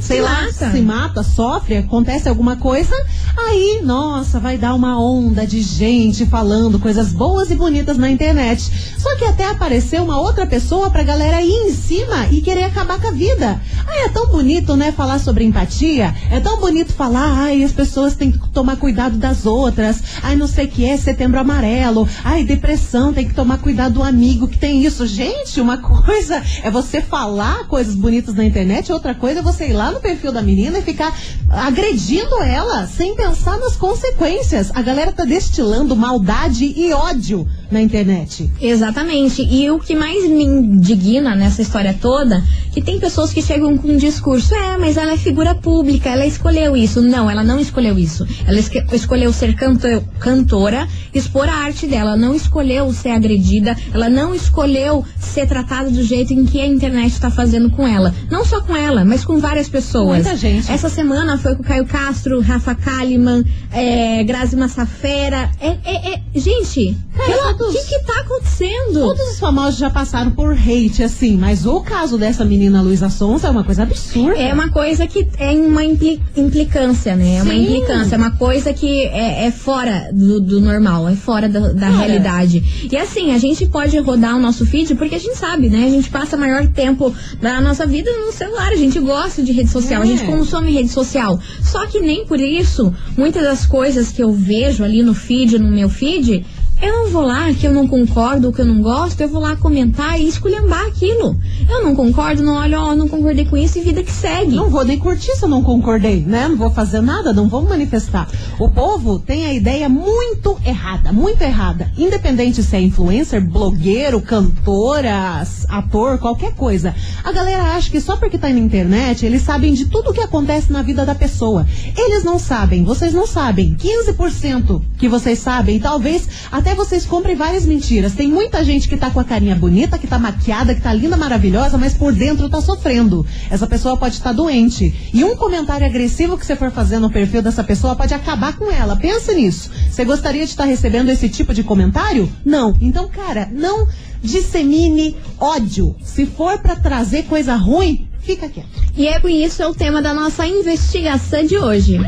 sei 0.00 0.16
Se 0.18 0.22
lá, 0.22 0.42
mata. 0.42 0.70
se 0.70 0.80
mata, 0.80 1.22
sofre, 1.22 1.76
acontece 1.78 2.28
alguma 2.28 2.56
coisa, 2.56 2.94
aí, 3.36 3.80
nossa, 3.84 4.38
vai 4.40 4.56
dar 4.56 4.74
uma 4.74 5.00
onda 5.00 5.46
de 5.46 5.60
gente 5.62 6.24
falando 6.26 6.78
coisas 6.78 7.12
boas 7.12 7.50
e 7.50 7.54
bonitas 7.56 7.98
na 7.98 8.10
internet. 8.10 8.70
Só 8.98 9.16
que 9.16 9.24
até 9.24 9.44
apareceu 9.46 10.02
uma 10.04 10.20
outra 10.20 10.46
pessoa 10.46 10.90
pra 10.90 11.02
galera 11.02 11.42
ir 11.42 11.68
em 11.68 11.72
cima 11.72 12.26
e 12.30 12.40
querer 12.40 12.64
acabar 12.64 13.00
com 13.00 13.08
a 13.08 13.12
vida. 13.12 13.60
Ai, 13.86 14.04
é 14.04 14.08
tão 14.08 14.26
bonito, 14.28 14.76
né, 14.76 14.92
falar 14.92 15.18
sobre 15.18 15.44
empatia. 15.44 16.14
É 16.30 16.40
tão 16.40 16.58
bonito 16.58 16.92
falar, 16.92 17.44
ai, 17.44 17.62
as 17.62 17.72
pessoas 17.72 18.14
têm 18.14 18.32
que 18.32 18.48
tomar 18.50 18.76
cuidado 18.76 19.16
das 19.16 19.46
outras. 19.46 20.02
Ai, 20.22 20.36
não 20.36 20.46
sei 20.46 20.66
o 20.66 20.68
que 20.68 20.84
é 20.84 20.96
setembro 20.96 21.40
amarelo. 21.40 22.08
Ai, 22.24 22.44
depressão, 22.44 23.12
tem 23.12 23.26
que 23.26 23.34
tomar 23.34 23.58
cuidado 23.58 23.94
do 23.94 24.02
amigo 24.02 24.48
que 24.48 24.58
tem 24.58 24.84
isso. 24.84 25.06
Gente, 25.06 25.60
uma 25.60 25.78
coisa 25.82 26.42
é 26.62 26.70
você 26.70 27.00
falar 27.00 27.66
coisas 27.66 27.94
bonitas 27.94 28.34
na 28.34 28.44
internet, 28.44 28.92
outra 28.92 29.14
coisa 29.14 29.40
é 29.40 29.42
você 29.42 29.68
ir 29.68 29.72
lá 29.72 29.87
no 29.92 30.00
perfil 30.00 30.32
da 30.32 30.42
menina 30.42 30.78
e 30.78 30.82
ficar 30.82 31.16
agredindo 31.48 32.42
ela 32.42 32.86
sem 32.86 33.14
pensar 33.14 33.58
nas 33.58 33.76
consequências. 33.76 34.70
A 34.74 34.82
galera 34.82 35.12
tá 35.12 35.24
destilando 35.24 35.96
maldade 35.96 36.64
e 36.64 36.92
ódio 36.92 37.48
na 37.70 37.80
internet. 37.82 38.50
Exatamente. 38.60 39.42
E 39.42 39.70
o 39.70 39.78
que 39.78 39.94
mais 39.94 40.28
me 40.28 40.44
indigna 40.44 41.34
nessa 41.34 41.60
história 41.62 41.94
toda, 42.00 42.42
que 42.72 42.80
tem 42.80 42.98
pessoas 42.98 43.32
que 43.32 43.42
chegam 43.42 43.76
com 43.76 43.88
um 43.88 43.96
discurso, 43.96 44.54
é, 44.54 44.76
mas 44.78 44.96
ela 44.96 45.12
é 45.12 45.16
figura 45.16 45.54
pública, 45.54 46.08
ela 46.08 46.26
escolheu 46.26 46.76
isso. 46.76 47.00
Não, 47.02 47.30
ela 47.30 47.44
não 47.44 47.58
escolheu 47.60 47.98
isso. 47.98 48.26
Ela 48.46 48.58
esque- 48.58 48.84
escolheu 48.92 49.32
ser 49.32 49.54
canto- 49.54 50.02
cantora, 50.18 50.88
expor 51.14 51.48
a 51.48 51.54
arte 51.54 51.86
dela, 51.86 52.08
ela 52.10 52.16
não 52.16 52.34
escolheu 52.34 52.92
ser 52.92 53.10
agredida, 53.10 53.76
ela 53.92 54.08
não 54.08 54.34
escolheu 54.34 55.04
ser 55.18 55.46
tratada 55.46 55.90
do 55.90 56.02
jeito 56.02 56.32
em 56.32 56.46
que 56.46 56.60
a 56.60 56.66
internet 56.66 57.12
está 57.12 57.30
fazendo 57.30 57.68
com 57.70 57.86
ela. 57.86 58.14
Não 58.30 58.44
só 58.44 58.60
com 58.62 58.74
ela, 58.74 59.04
mas 59.04 59.24
com 59.24 59.38
várias 59.38 59.68
pessoas. 59.68 60.24
Muita 60.24 60.36
gente. 60.36 60.70
Essa 60.70 60.88
semana 60.88 61.36
foi 61.36 61.54
com 61.54 61.62
o 61.62 61.64
Caio 61.66 61.84
Castro, 61.84 62.40
Rafa 62.40 62.74
Kalimann, 62.74 63.44
é, 63.72 64.22
Grazi 64.24 64.56
Massafera. 64.56 65.50
É, 65.60 65.76
é, 65.84 66.14
é- 66.14 66.20
gente, 66.34 66.96
Cara, 67.16 67.54
o 67.64 67.72
que 67.72 67.84
que 67.84 67.98
tá 68.04 68.20
acontecendo? 68.20 68.92
Todos 69.00 69.32
os 69.32 69.38
famosos 69.38 69.78
já 69.78 69.90
passaram 69.90 70.30
por 70.30 70.52
hate, 70.52 71.02
assim, 71.02 71.36
mas 71.36 71.66
o 71.66 71.80
caso 71.80 72.16
dessa 72.18 72.44
menina 72.44 72.80
Luísa 72.82 73.08
Sonza 73.10 73.48
é 73.48 73.50
uma 73.50 73.64
coisa 73.64 73.82
absurda. 73.82 74.38
É 74.38 74.52
uma 74.52 74.68
coisa 74.70 75.06
que 75.06 75.26
é 75.38 75.50
uma 75.52 75.84
impli- 75.84 76.20
implicância, 76.36 77.14
né? 77.16 77.36
É 77.36 77.42
uma 77.42 77.52
Sim. 77.52 77.62
implicância, 77.64 78.14
é 78.14 78.18
uma 78.18 78.30
coisa 78.32 78.72
que 78.72 79.02
é, 79.06 79.46
é 79.46 79.50
fora 79.50 80.10
do, 80.12 80.40
do 80.40 80.60
normal, 80.60 81.08
é 81.08 81.14
fora 81.14 81.48
da, 81.48 81.72
da 81.72 81.88
realidade. 81.88 82.88
E 82.90 82.96
assim, 82.96 83.32
a 83.32 83.38
gente 83.38 83.66
pode 83.66 83.96
rodar 83.98 84.36
o 84.36 84.40
nosso 84.40 84.64
feed 84.66 84.94
porque 84.94 85.14
a 85.14 85.18
gente 85.20 85.36
sabe, 85.36 85.68
né? 85.68 85.86
A 85.86 85.90
gente 85.90 86.10
passa 86.10 86.36
maior 86.36 86.66
tempo 86.68 87.14
da 87.40 87.60
nossa 87.60 87.86
vida 87.86 88.10
no 88.24 88.32
celular, 88.32 88.68
a 88.72 88.76
gente 88.76 88.98
gosta 88.98 89.42
de 89.42 89.52
rede 89.52 89.70
social, 89.70 90.02
a 90.02 90.04
É. 90.04 90.08
gente 90.08 90.24
consome 90.24 90.72
rede 90.72 90.88
social. 90.88 91.38
Só 91.62 91.86
que 91.86 92.00
nem 92.00 92.24
por 92.26 92.40
isso, 92.40 92.92
muitas 93.16 93.42
das 93.42 93.66
coisas 93.66 94.10
que 94.10 94.22
eu 94.22 94.32
vejo 94.32 94.82
ali 94.84 95.02
no 95.02 95.14
feed, 95.14 95.58
no 95.58 95.68
meu 95.70 95.88
feed, 95.88 96.44
eu 96.80 96.92
não 96.92 97.10
vou 97.10 97.22
lá 97.22 97.52
que 97.52 97.66
eu 97.66 97.72
não 97.72 97.88
concordo, 97.88 98.52
que 98.52 98.60
eu 98.60 98.64
não 98.64 98.80
gosto, 98.80 99.20
eu 99.20 99.28
vou 99.28 99.40
lá 99.40 99.56
comentar 99.56 100.20
e 100.20 100.28
esculhambar 100.28 100.86
aquilo. 100.86 101.36
Eu 101.68 101.82
não 101.82 101.94
concordo, 101.94 102.42
não 102.42 102.54
olho, 102.54 102.78
ó, 102.78 102.94
não 102.94 103.08
concordei 103.08 103.44
com 103.44 103.56
isso 103.56 103.78
e 103.78 103.82
vida 103.82 104.02
que 104.02 104.12
segue. 104.12 104.54
Não 104.54 104.70
vou 104.70 104.84
nem 104.84 104.98
curtir 104.98 105.34
se 105.34 105.42
eu 105.42 105.48
não 105.48 105.62
concordei, 105.62 106.20
né? 106.20 106.46
Não 106.48 106.56
vou 106.56 106.70
fazer 106.70 107.00
nada, 107.00 107.32
não 107.32 107.48
vou 107.48 107.62
manifestar. 107.62 108.28
O 108.60 108.68
povo 108.68 109.18
tem 109.18 109.46
a 109.46 109.52
ideia 109.52 109.88
muito 109.88 110.56
errada, 110.64 111.12
muito 111.12 111.42
errada. 111.42 111.90
Independente 111.98 112.62
se 112.62 112.76
é 112.76 112.80
influencer, 112.80 113.44
blogueiro, 113.44 114.20
cantora, 114.20 115.44
ator, 115.68 116.18
qualquer 116.18 116.54
coisa. 116.54 116.94
A 117.24 117.32
galera 117.32 117.74
acha 117.74 117.90
que 117.90 118.00
só 118.00 118.16
porque 118.16 118.38
tá 118.38 118.48
na 118.48 118.58
internet, 118.58 119.26
eles 119.26 119.42
sabem 119.42 119.74
de 119.74 119.86
tudo 119.86 120.10
o 120.10 120.14
que 120.14 120.20
acontece 120.20 120.72
na 120.72 120.82
vida 120.82 121.04
da 121.04 121.14
pessoa. 121.14 121.66
Eles 121.96 122.22
não 122.22 122.38
sabem, 122.38 122.84
vocês 122.84 123.12
não 123.12 123.26
sabem. 123.26 123.74
15% 123.74 124.80
que 124.96 125.08
vocês 125.08 125.40
sabem, 125.40 125.80
talvez 125.80 126.28
até 126.52 126.67
vocês 126.74 127.04
comprem 127.06 127.36
várias 127.36 127.64
mentiras. 127.64 128.14
Tem 128.14 128.28
muita 128.28 128.64
gente 128.64 128.88
que 128.88 128.96
tá 128.96 129.10
com 129.10 129.20
a 129.20 129.24
carinha 129.24 129.54
bonita, 129.54 129.98
que 129.98 130.06
tá 130.06 130.18
maquiada, 130.18 130.74
que 130.74 130.80
tá 130.80 130.92
linda, 130.92 131.16
maravilhosa, 131.16 131.78
mas 131.78 131.94
por 131.94 132.12
dentro 132.12 132.48
tá 132.48 132.60
sofrendo. 132.60 133.24
Essa 133.50 133.66
pessoa 133.66 133.96
pode 133.96 134.14
estar 134.14 134.32
doente. 134.32 135.10
E 135.12 135.24
um 135.24 135.36
comentário 135.36 135.86
agressivo 135.86 136.36
que 136.36 136.46
você 136.46 136.56
for 136.56 136.70
fazer 136.70 136.98
no 136.98 137.10
perfil 137.10 137.42
dessa 137.42 137.62
pessoa 137.62 137.94
pode 137.96 138.14
acabar 138.14 138.56
com 138.56 138.70
ela. 138.70 138.96
Pensa 138.96 139.32
nisso. 139.32 139.70
Você 139.90 140.04
gostaria 140.04 140.44
de 140.44 140.50
estar 140.50 140.64
recebendo 140.64 141.08
esse 141.10 141.28
tipo 141.28 141.54
de 141.54 141.62
comentário? 141.62 142.30
Não. 142.44 142.76
Então, 142.80 143.08
cara, 143.08 143.48
não 143.52 143.86
dissemine 144.22 145.16
ódio. 145.38 145.94
Se 146.02 146.26
for 146.26 146.58
pra 146.58 146.76
trazer 146.76 147.24
coisa 147.24 147.54
ruim, 147.54 148.08
fica 148.20 148.48
quieto. 148.48 148.68
E 148.96 149.06
é 149.06 149.18
por 149.18 149.30
isso 149.30 149.62
é 149.62 149.66
o 149.66 149.74
tema 149.74 150.02
da 150.02 150.12
nossa 150.12 150.46
investigação 150.46 151.44
de 151.44 151.56
hoje. 151.56 151.98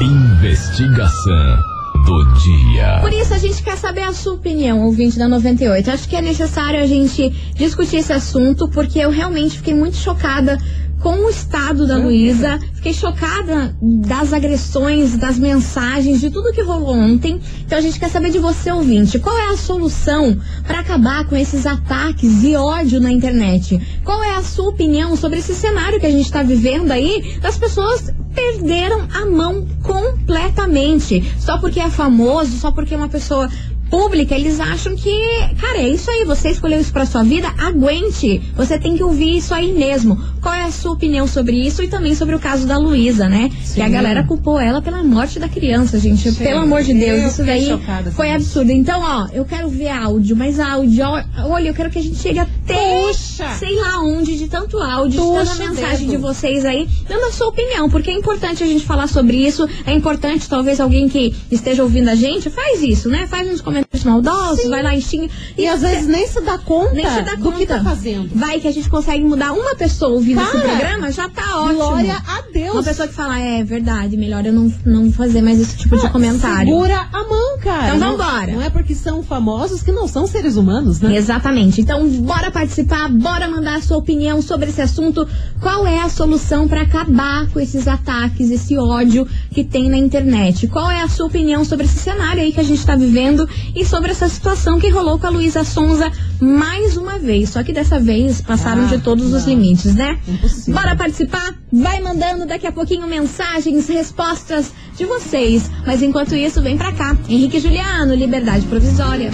Investigação 0.00 1.58
do 2.04 2.24
dia. 2.34 2.98
Por 3.00 3.12
isso 3.12 3.32
a 3.32 3.38
gente 3.38 3.62
quer 3.62 3.76
saber 3.76 4.02
a 4.02 4.12
sua 4.12 4.34
opinião, 4.34 4.84
ouvinte 4.84 5.16
da 5.18 5.28
98. 5.28 5.88
Acho 5.90 6.08
que 6.08 6.16
é 6.16 6.20
necessário 6.20 6.80
a 6.80 6.86
gente 6.86 7.30
discutir 7.54 7.98
esse 7.98 8.12
assunto, 8.12 8.68
porque 8.68 8.98
eu 8.98 9.10
realmente 9.10 9.58
fiquei 9.58 9.72
muito 9.72 9.96
chocada 9.96 10.58
com 11.04 11.26
o 11.26 11.28
estado 11.28 11.86
da 11.86 11.98
Luísa. 11.98 12.58
Fiquei 12.72 12.94
chocada 12.94 13.76
das 13.82 14.32
agressões, 14.32 15.14
das 15.18 15.38
mensagens, 15.38 16.18
de 16.18 16.30
tudo 16.30 16.50
que 16.50 16.62
rolou 16.62 16.96
ontem. 16.96 17.38
Então 17.60 17.76
a 17.76 17.80
gente 17.82 18.00
quer 18.00 18.08
saber 18.08 18.30
de 18.30 18.38
você, 18.38 18.72
ouvinte, 18.72 19.18
qual 19.18 19.36
é 19.36 19.52
a 19.52 19.56
solução 19.56 20.40
para 20.66 20.80
acabar 20.80 21.26
com 21.26 21.36
esses 21.36 21.66
ataques 21.66 22.42
e 22.42 22.56
ódio 22.56 23.00
na 23.00 23.12
internet? 23.12 23.78
Qual 24.02 24.22
é 24.22 24.34
a 24.34 24.42
sua 24.42 24.70
opinião 24.70 25.14
sobre 25.14 25.40
esse 25.40 25.54
cenário 25.54 26.00
que 26.00 26.06
a 26.06 26.10
gente 26.10 26.24
está 26.24 26.42
vivendo 26.42 26.90
aí 26.90 27.38
das 27.38 27.58
pessoas 27.58 28.10
perderam 28.34 29.06
a 29.14 29.24
mão 29.24 29.66
completamente. 29.82 31.22
Só 31.38 31.58
porque 31.58 31.78
é 31.78 31.88
famoso, 31.88 32.58
só 32.58 32.72
porque 32.72 32.94
uma 32.94 33.08
pessoa 33.08 33.48
pública, 33.90 34.34
eles 34.34 34.60
acham 34.60 34.94
que, 34.96 35.12
cara, 35.60 35.78
é 35.78 35.88
isso 35.88 36.10
aí, 36.10 36.24
você 36.24 36.50
escolheu 36.50 36.80
isso 36.80 36.92
pra 36.92 37.06
sua 37.06 37.22
vida, 37.22 37.48
aguente. 37.58 38.40
Você 38.56 38.78
tem 38.78 38.96
que 38.96 39.02
ouvir 39.02 39.36
isso 39.36 39.54
aí 39.54 39.72
mesmo. 39.72 40.18
Qual 40.40 40.52
é 40.54 40.64
a 40.64 40.70
sua 40.70 40.92
opinião 40.92 41.26
sobre 41.26 41.56
isso 41.56 41.82
e 41.82 41.88
também 41.88 42.14
sobre 42.14 42.34
o 42.34 42.38
caso 42.38 42.66
da 42.66 42.76
Luísa, 42.76 43.28
né? 43.28 43.50
Sim. 43.62 43.74
Que 43.74 43.82
a 43.82 43.88
galera 43.88 44.24
culpou 44.24 44.58
ela 44.58 44.82
pela 44.82 45.02
morte 45.02 45.38
da 45.38 45.48
criança, 45.48 45.98
gente. 45.98 46.30
Pelo 46.32 46.60
amor 46.60 46.82
de 46.82 46.92
Deus, 46.94 47.22
Eu 47.22 47.28
isso 47.28 47.44
daí 47.44 47.66
chocada 47.66 48.10
foi 48.10 48.30
absurdo. 48.32 48.70
Então, 48.72 49.00
ó, 49.02 49.28
eu 49.32 49.44
quero 49.44 49.68
ver 49.68 49.88
áudio, 49.88 50.36
mas 50.36 50.58
áudio, 50.58 51.04
olha, 51.48 51.68
eu 51.68 51.74
quero 51.74 51.90
que 51.90 51.98
a 51.98 52.02
gente 52.02 52.16
chegue 52.16 52.38
até 52.38 53.06
Puxa! 53.06 53.48
sei 53.58 53.76
lá 53.76 54.00
onde 54.00 54.36
de 54.36 54.48
tanto 54.48 54.78
áudio, 54.78 55.20
de 55.20 55.26
Puxa 55.26 55.44
tanta 55.44 55.54
o 55.64 55.68
mensagem 55.68 56.06
dedo. 56.08 56.10
de 56.10 56.16
vocês 56.16 56.64
aí, 56.64 56.88
dando 57.08 57.26
a 57.26 57.32
sua 57.32 57.48
opinião, 57.48 57.88
porque 57.88 58.10
é 58.10 58.14
importante 58.14 58.62
a 58.62 58.66
gente 58.66 58.84
falar 58.84 59.06
sobre 59.06 59.36
isso, 59.36 59.68
é 59.86 59.92
importante 59.92 60.48
talvez 60.48 60.80
alguém 60.80 61.08
que 61.08 61.34
esteja 61.50 61.82
ouvindo 61.82 62.08
a 62.08 62.14
gente, 62.14 62.50
faz 62.50 62.82
isso, 62.82 63.08
né? 63.08 63.26
Faz 63.26 63.46
uns 63.48 63.60
comentários 63.60 63.73
maldosos, 64.04 64.68
vai 64.68 64.82
lá 64.82 64.94
e 64.94 65.00
xinga. 65.02 65.28
E 65.56 65.66
às 65.66 65.80
vezes 65.82 66.06
nem 66.06 66.26
se 66.26 66.40
dá 66.40 66.58
conta 66.58 66.92
nem 66.94 67.06
se 67.08 67.22
dá 67.22 67.34
do 67.34 67.42
conta. 67.44 67.58
que 67.58 67.66
tá 67.66 67.82
fazendo. 67.82 68.30
Vai 68.34 68.60
que 68.60 68.68
a 68.68 68.72
gente 68.72 68.88
consegue 68.88 69.24
mudar 69.24 69.52
uma 69.52 69.74
pessoa 69.74 70.12
ouvindo 70.12 70.40
esse 70.40 70.52
Cara, 70.52 70.64
programa, 70.68 71.12
já 71.12 71.28
tá 71.28 71.60
ótimo. 71.60 71.74
Glória 71.78 72.16
a 72.26 72.42
Deus. 72.52 72.72
Uma 72.74 72.82
pessoa 72.82 73.08
que 73.08 73.14
fala, 73.14 73.38
é 73.38 73.64
verdade, 73.64 74.16
melhor 74.16 74.44
eu 74.46 74.52
não, 74.52 74.72
não 74.84 75.10
fazer 75.12 75.42
mais 75.42 75.60
esse 75.60 75.76
tipo 75.76 75.96
de 75.98 76.08
comentário. 76.10 76.68
Segura 76.68 77.08
a 77.12 77.18
mão, 77.24 77.58
cara. 77.62 77.86
Então 77.86 77.98
Não- 77.98 78.16
vambora. 78.16 78.52
Não 78.52 78.62
é 78.62 78.70
porque 78.70 78.94
são 78.94 79.22
famosos 79.22 79.82
que 79.82 79.92
não 79.92 80.06
são 80.06 80.26
seres 80.26 80.56
humanos, 80.56 81.00
né? 81.00 81.16
Exatamente. 81.16 81.80
Então, 81.80 82.06
bora 82.08 82.50
participar, 82.50 83.08
bora 83.08 83.48
mandar 83.48 83.76
a 83.76 83.80
sua 83.82 83.96
opinião 83.96 84.40
sobre 84.42 84.70
esse 84.70 84.80
assunto. 84.82 85.26
Qual 85.60 85.86
é 85.86 86.00
a 86.00 86.08
solução 86.08 86.68
para 86.68 86.82
acabar 86.82 87.46
com 87.48 87.60
esses 87.60 87.88
ataques, 87.88 88.50
esse 88.50 88.76
ódio 88.76 89.26
que 89.50 89.64
tem 89.64 89.88
na 89.88 89.96
internet? 89.96 90.66
Qual 90.68 90.90
é 90.90 91.02
a 91.02 91.08
sua 91.08 91.26
opinião 91.26 91.64
sobre 91.64 91.86
esse 91.86 91.98
cenário 91.98 92.42
aí 92.42 92.52
que 92.52 92.60
a 92.60 92.64
gente 92.64 92.84
tá 92.84 92.94
vivendo 92.96 93.48
e 93.74 93.84
sobre 93.84 94.10
essa 94.10 94.28
situação 94.28 94.78
que 94.78 94.88
rolou 94.88 95.18
com 95.18 95.26
a 95.26 95.30
Luísa 95.30 95.64
Sonza 95.64 96.10
mais 96.40 96.96
uma 96.96 97.18
vez? 97.18 97.50
Só 97.50 97.62
que 97.62 97.72
dessa 97.72 97.98
vez 98.00 98.40
passaram 98.40 98.84
Ah, 98.84 98.88
de 98.88 98.98
todos 98.98 99.32
os 99.32 99.42
não. 99.46 99.48
limites, 99.54 99.94
né? 99.94 100.18
Impossível. 100.26 100.74
Bora 100.74 100.96
participar? 100.96 101.54
Vai 101.72 102.00
mandando 102.00 102.46
daqui 102.46 102.66
a 102.66 102.72
pouquinho 102.72 103.06
mensagens, 103.06 103.88
respostas 103.88 104.72
de 104.96 105.04
vocês. 105.04 105.70
Mas 105.86 106.02
enquanto 106.02 106.34
isso, 106.34 106.62
vem 106.62 106.76
pra 106.76 106.92
cá. 106.92 107.16
Henrique 107.28 107.56
e 107.56 107.60
Juliano, 107.60 108.14
Liberdade 108.14 108.66
Provisória. 108.66 109.30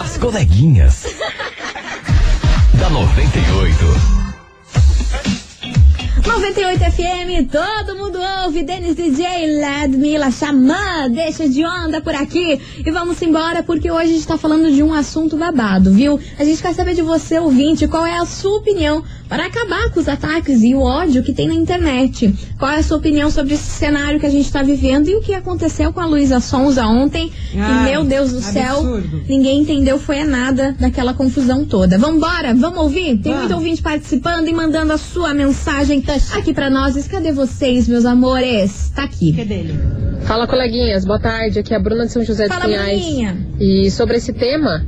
As 0.00 0.16
coleguinhas. 0.18 1.04
da 2.78 2.90
98. 2.90 4.21
98 6.24 6.78
FM, 6.92 7.50
todo 7.50 7.96
mundo 7.96 8.18
ouve. 8.44 8.62
Denis 8.62 8.94
DJ, 8.94 9.60
Ladmila 9.60 10.30
Xamã, 10.30 11.10
deixa 11.10 11.48
de 11.48 11.64
onda 11.64 12.00
por 12.00 12.14
aqui. 12.14 12.60
E 12.84 12.90
vamos 12.90 13.20
embora, 13.20 13.62
porque 13.62 13.90
hoje 13.90 14.10
a 14.10 14.14
gente 14.14 14.26
tá 14.26 14.38
falando 14.38 14.70
de 14.70 14.82
um 14.82 14.94
assunto 14.94 15.36
babado, 15.36 15.92
viu? 15.92 16.20
A 16.38 16.44
gente 16.44 16.62
quer 16.62 16.74
saber 16.74 16.94
de 16.94 17.02
você, 17.02 17.38
ouvinte, 17.38 17.88
qual 17.88 18.06
é 18.06 18.16
a 18.18 18.24
sua 18.24 18.58
opinião 18.58 19.04
para 19.32 19.46
acabar 19.46 19.90
com 19.90 19.98
os 19.98 20.08
ataques 20.08 20.62
e 20.62 20.74
o 20.74 20.82
ódio 20.82 21.22
que 21.22 21.32
tem 21.32 21.48
na 21.48 21.54
internet. 21.54 22.34
Qual 22.58 22.70
é 22.70 22.80
a 22.80 22.82
sua 22.82 22.98
opinião 22.98 23.30
sobre 23.30 23.54
esse 23.54 23.64
cenário 23.64 24.20
que 24.20 24.26
a 24.26 24.30
gente 24.30 24.52
tá 24.52 24.62
vivendo 24.62 25.08
e 25.08 25.16
o 25.16 25.22
que 25.22 25.32
aconteceu 25.32 25.90
com 25.90 26.00
a 26.00 26.04
Luísa 26.04 26.38
Sonza 26.38 26.84
ontem? 26.86 27.32
Ai, 27.56 27.88
e, 27.88 27.92
meu 27.92 28.04
Deus 28.04 28.30
do 28.30 28.42
céu, 28.42 28.80
absurdo. 28.80 29.22
ninguém 29.26 29.62
entendeu 29.62 29.98
foi 29.98 30.20
a 30.20 30.26
nada 30.26 30.76
daquela 30.78 31.14
confusão 31.14 31.64
toda. 31.64 31.96
Vambora, 31.96 32.52
vamos 32.52 32.80
ouvir? 32.80 33.16
Tem 33.20 33.32
Vamos. 33.32 33.38
muito 33.38 33.54
ouvinte 33.54 33.80
participando 33.80 34.48
e 34.48 34.52
mandando 34.52 34.92
a 34.92 34.98
sua 34.98 35.32
mensagem 35.32 36.04
aqui 36.34 36.52
pra 36.52 36.68
nós. 36.68 37.08
Cadê 37.08 37.32
vocês, 37.32 37.88
meus 37.88 38.04
amores? 38.04 38.92
Tá 38.94 39.04
aqui. 39.04 39.32
Que 39.32 39.40
é 39.40 39.44
dele. 39.46 39.80
Fala, 40.26 40.46
coleguinhas. 40.46 41.06
Boa 41.06 41.18
tarde. 41.18 41.58
Aqui 41.58 41.72
é 41.72 41.78
a 41.78 41.80
Bruna 41.80 42.04
de 42.04 42.12
São 42.12 42.22
José 42.22 42.48
dos 42.48 42.54
Fala, 42.54 42.66
Pinhais. 42.66 43.00
Bruninha. 43.02 43.46
E 43.58 43.90
sobre 43.90 44.18
esse 44.18 44.34
tema, 44.34 44.86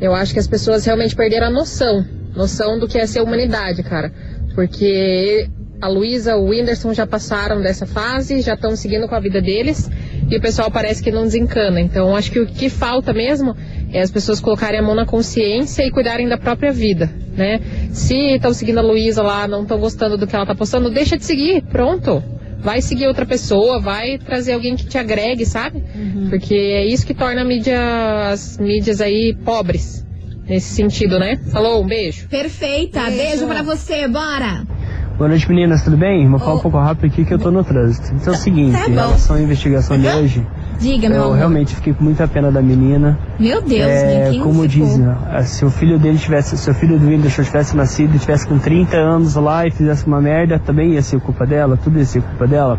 eu 0.00 0.14
acho 0.14 0.32
que 0.32 0.38
as 0.38 0.48
pessoas 0.48 0.82
realmente 0.82 1.14
perderam 1.14 1.48
a 1.48 1.50
noção. 1.50 2.21
Noção 2.34 2.78
do 2.78 2.88
que 2.88 2.98
é 2.98 3.06
ser 3.06 3.20
humanidade, 3.20 3.82
cara. 3.82 4.12
Porque 4.54 5.48
a 5.80 5.88
Luísa, 5.88 6.36
o 6.36 6.50
Whindersson 6.50 6.94
já 6.94 7.06
passaram 7.06 7.60
dessa 7.60 7.86
fase, 7.86 8.40
já 8.40 8.54
estão 8.54 8.76
seguindo 8.76 9.08
com 9.08 9.14
a 9.14 9.20
vida 9.20 9.40
deles. 9.42 9.90
E 10.30 10.36
o 10.36 10.40
pessoal 10.40 10.70
parece 10.70 11.02
que 11.02 11.10
não 11.10 11.24
desencana. 11.24 11.80
Então, 11.80 12.14
acho 12.14 12.30
que 12.30 12.38
o 12.38 12.46
que 12.46 12.70
falta 12.70 13.12
mesmo 13.12 13.56
é 13.92 14.00
as 14.00 14.10
pessoas 14.10 14.40
colocarem 14.40 14.78
a 14.78 14.82
mão 14.82 14.94
na 14.94 15.04
consciência 15.04 15.84
e 15.84 15.90
cuidarem 15.90 16.28
da 16.28 16.38
própria 16.38 16.72
vida, 16.72 17.10
né? 17.36 17.60
Se 17.90 18.14
estão 18.34 18.54
seguindo 18.54 18.78
a 18.78 18.82
Luísa 18.82 19.22
lá, 19.22 19.46
não 19.46 19.62
estão 19.62 19.78
gostando 19.78 20.16
do 20.16 20.26
que 20.26 20.34
ela 20.34 20.46
tá 20.46 20.54
postando, 20.54 20.88
deixa 20.88 21.18
de 21.18 21.24
seguir, 21.24 21.62
pronto. 21.62 22.22
Vai 22.60 22.80
seguir 22.80 23.08
outra 23.08 23.26
pessoa, 23.26 23.80
vai 23.80 24.18
trazer 24.18 24.52
alguém 24.52 24.76
que 24.76 24.86
te 24.86 24.96
agregue, 24.96 25.44
sabe? 25.44 25.82
Porque 26.30 26.54
é 26.54 26.86
isso 26.86 27.04
que 27.04 27.12
torna 27.12 27.42
a 27.42 27.44
mídia, 27.44 28.30
as 28.30 28.56
mídias 28.56 29.00
aí 29.00 29.36
pobres. 29.44 30.06
Nesse 30.52 30.74
sentido, 30.74 31.18
né? 31.18 31.38
Falou, 31.50 31.82
um 31.82 31.86
beijo. 31.86 32.28
Perfeita. 32.28 33.00
Beijo, 33.04 33.16
Beijo. 33.16 33.46
pra 33.46 33.62
você. 33.62 34.06
Bora. 34.06 34.62
Boa 35.16 35.26
noite, 35.30 35.48
meninas, 35.48 35.82
tudo 35.82 35.96
bem? 35.96 36.28
Vou 36.28 36.38
falar 36.38 36.52
Ô. 36.52 36.56
um 36.58 36.60
pouco 36.60 36.76
rápido 36.78 37.06
aqui 37.10 37.24
que 37.24 37.32
eu 37.32 37.38
tô 37.38 37.50
no 37.50 37.64
trânsito. 37.64 38.12
Então 38.14 38.34
é 38.34 38.36
o 38.36 38.38
seguinte, 38.38 38.72
tá 38.78 38.86
em 38.86 38.92
relação 38.92 39.36
à 39.36 39.40
investigação 39.40 39.98
de 39.98 40.06
hoje, 40.06 40.46
Diga, 40.78 41.08
meu 41.08 41.16
eu 41.18 41.24
amor. 41.24 41.36
realmente 41.38 41.74
fiquei 41.74 41.94
com 41.94 42.04
muita 42.04 42.28
pena 42.28 42.52
da 42.52 42.60
menina. 42.60 43.18
Meu 43.40 43.62
Deus, 43.62 43.80
É, 43.90 44.28
quem 44.30 44.40
como 44.40 44.52
ficou? 44.64 44.66
dizem, 44.68 45.06
ó, 45.08 45.40
se 45.42 45.64
o 45.64 45.70
filho 45.70 45.98
dele 45.98 46.18
tivesse, 46.18 46.54
se 46.58 46.70
o 46.70 46.74
filho 46.74 46.98
do 46.98 47.06
Whindersson 47.08 47.44
tivesse 47.44 47.74
nascido 47.74 48.14
e 48.14 48.18
tivesse 48.18 48.46
com 48.46 48.58
30 48.58 48.94
anos 48.94 49.34
lá 49.36 49.66
e 49.66 49.70
fizesse 49.70 50.06
uma 50.06 50.20
merda, 50.20 50.58
também 50.58 50.92
ia 50.92 51.00
ser 51.02 51.18
culpa 51.18 51.46
dela, 51.46 51.78
tudo 51.82 51.98
ia 51.98 52.04
ser 52.04 52.20
culpa 52.20 52.46
dela. 52.46 52.78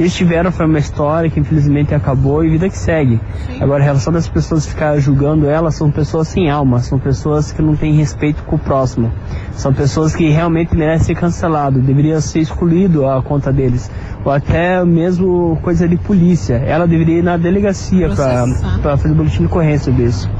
O 0.00 0.02
que 0.02 0.04
eles 0.04 0.14
tiveram 0.14 0.50
foi 0.50 0.64
uma 0.64 0.78
história 0.78 1.28
que 1.28 1.38
infelizmente 1.38 1.94
acabou 1.94 2.42
e 2.42 2.48
vida 2.48 2.70
que 2.70 2.78
segue. 2.78 3.20
Agora, 3.60 3.82
em 3.82 3.84
relação 3.84 4.10
das 4.10 4.26
pessoas 4.26 4.64
ficar 4.64 4.98
julgando 4.98 5.46
ela, 5.46 5.70
são 5.70 5.90
pessoas 5.90 6.26
sem 6.26 6.50
alma, 6.50 6.78
são 6.78 6.98
pessoas 6.98 7.52
que 7.52 7.60
não 7.60 7.76
têm 7.76 7.92
respeito 7.92 8.42
com 8.44 8.56
o 8.56 8.58
próximo. 8.58 9.12
São 9.52 9.74
pessoas 9.74 10.16
que 10.16 10.30
realmente 10.30 10.74
merecem 10.74 11.08
ser 11.08 11.20
cancelado, 11.20 11.82
deveria 11.82 12.18
ser 12.22 12.38
excluído 12.38 13.06
a 13.06 13.22
conta 13.22 13.52
deles. 13.52 13.90
Ou 14.24 14.32
até 14.32 14.82
mesmo 14.86 15.58
coisa 15.60 15.86
de 15.86 15.98
polícia. 15.98 16.54
Ela 16.54 16.86
deveria 16.86 17.18
ir 17.18 17.22
na 17.22 17.36
delegacia 17.36 18.08
para 18.80 18.96
fazer 18.96 19.12
boletim 19.12 19.40
de 19.40 19.46
ocorrência 19.48 19.92
disso. 19.92 20.30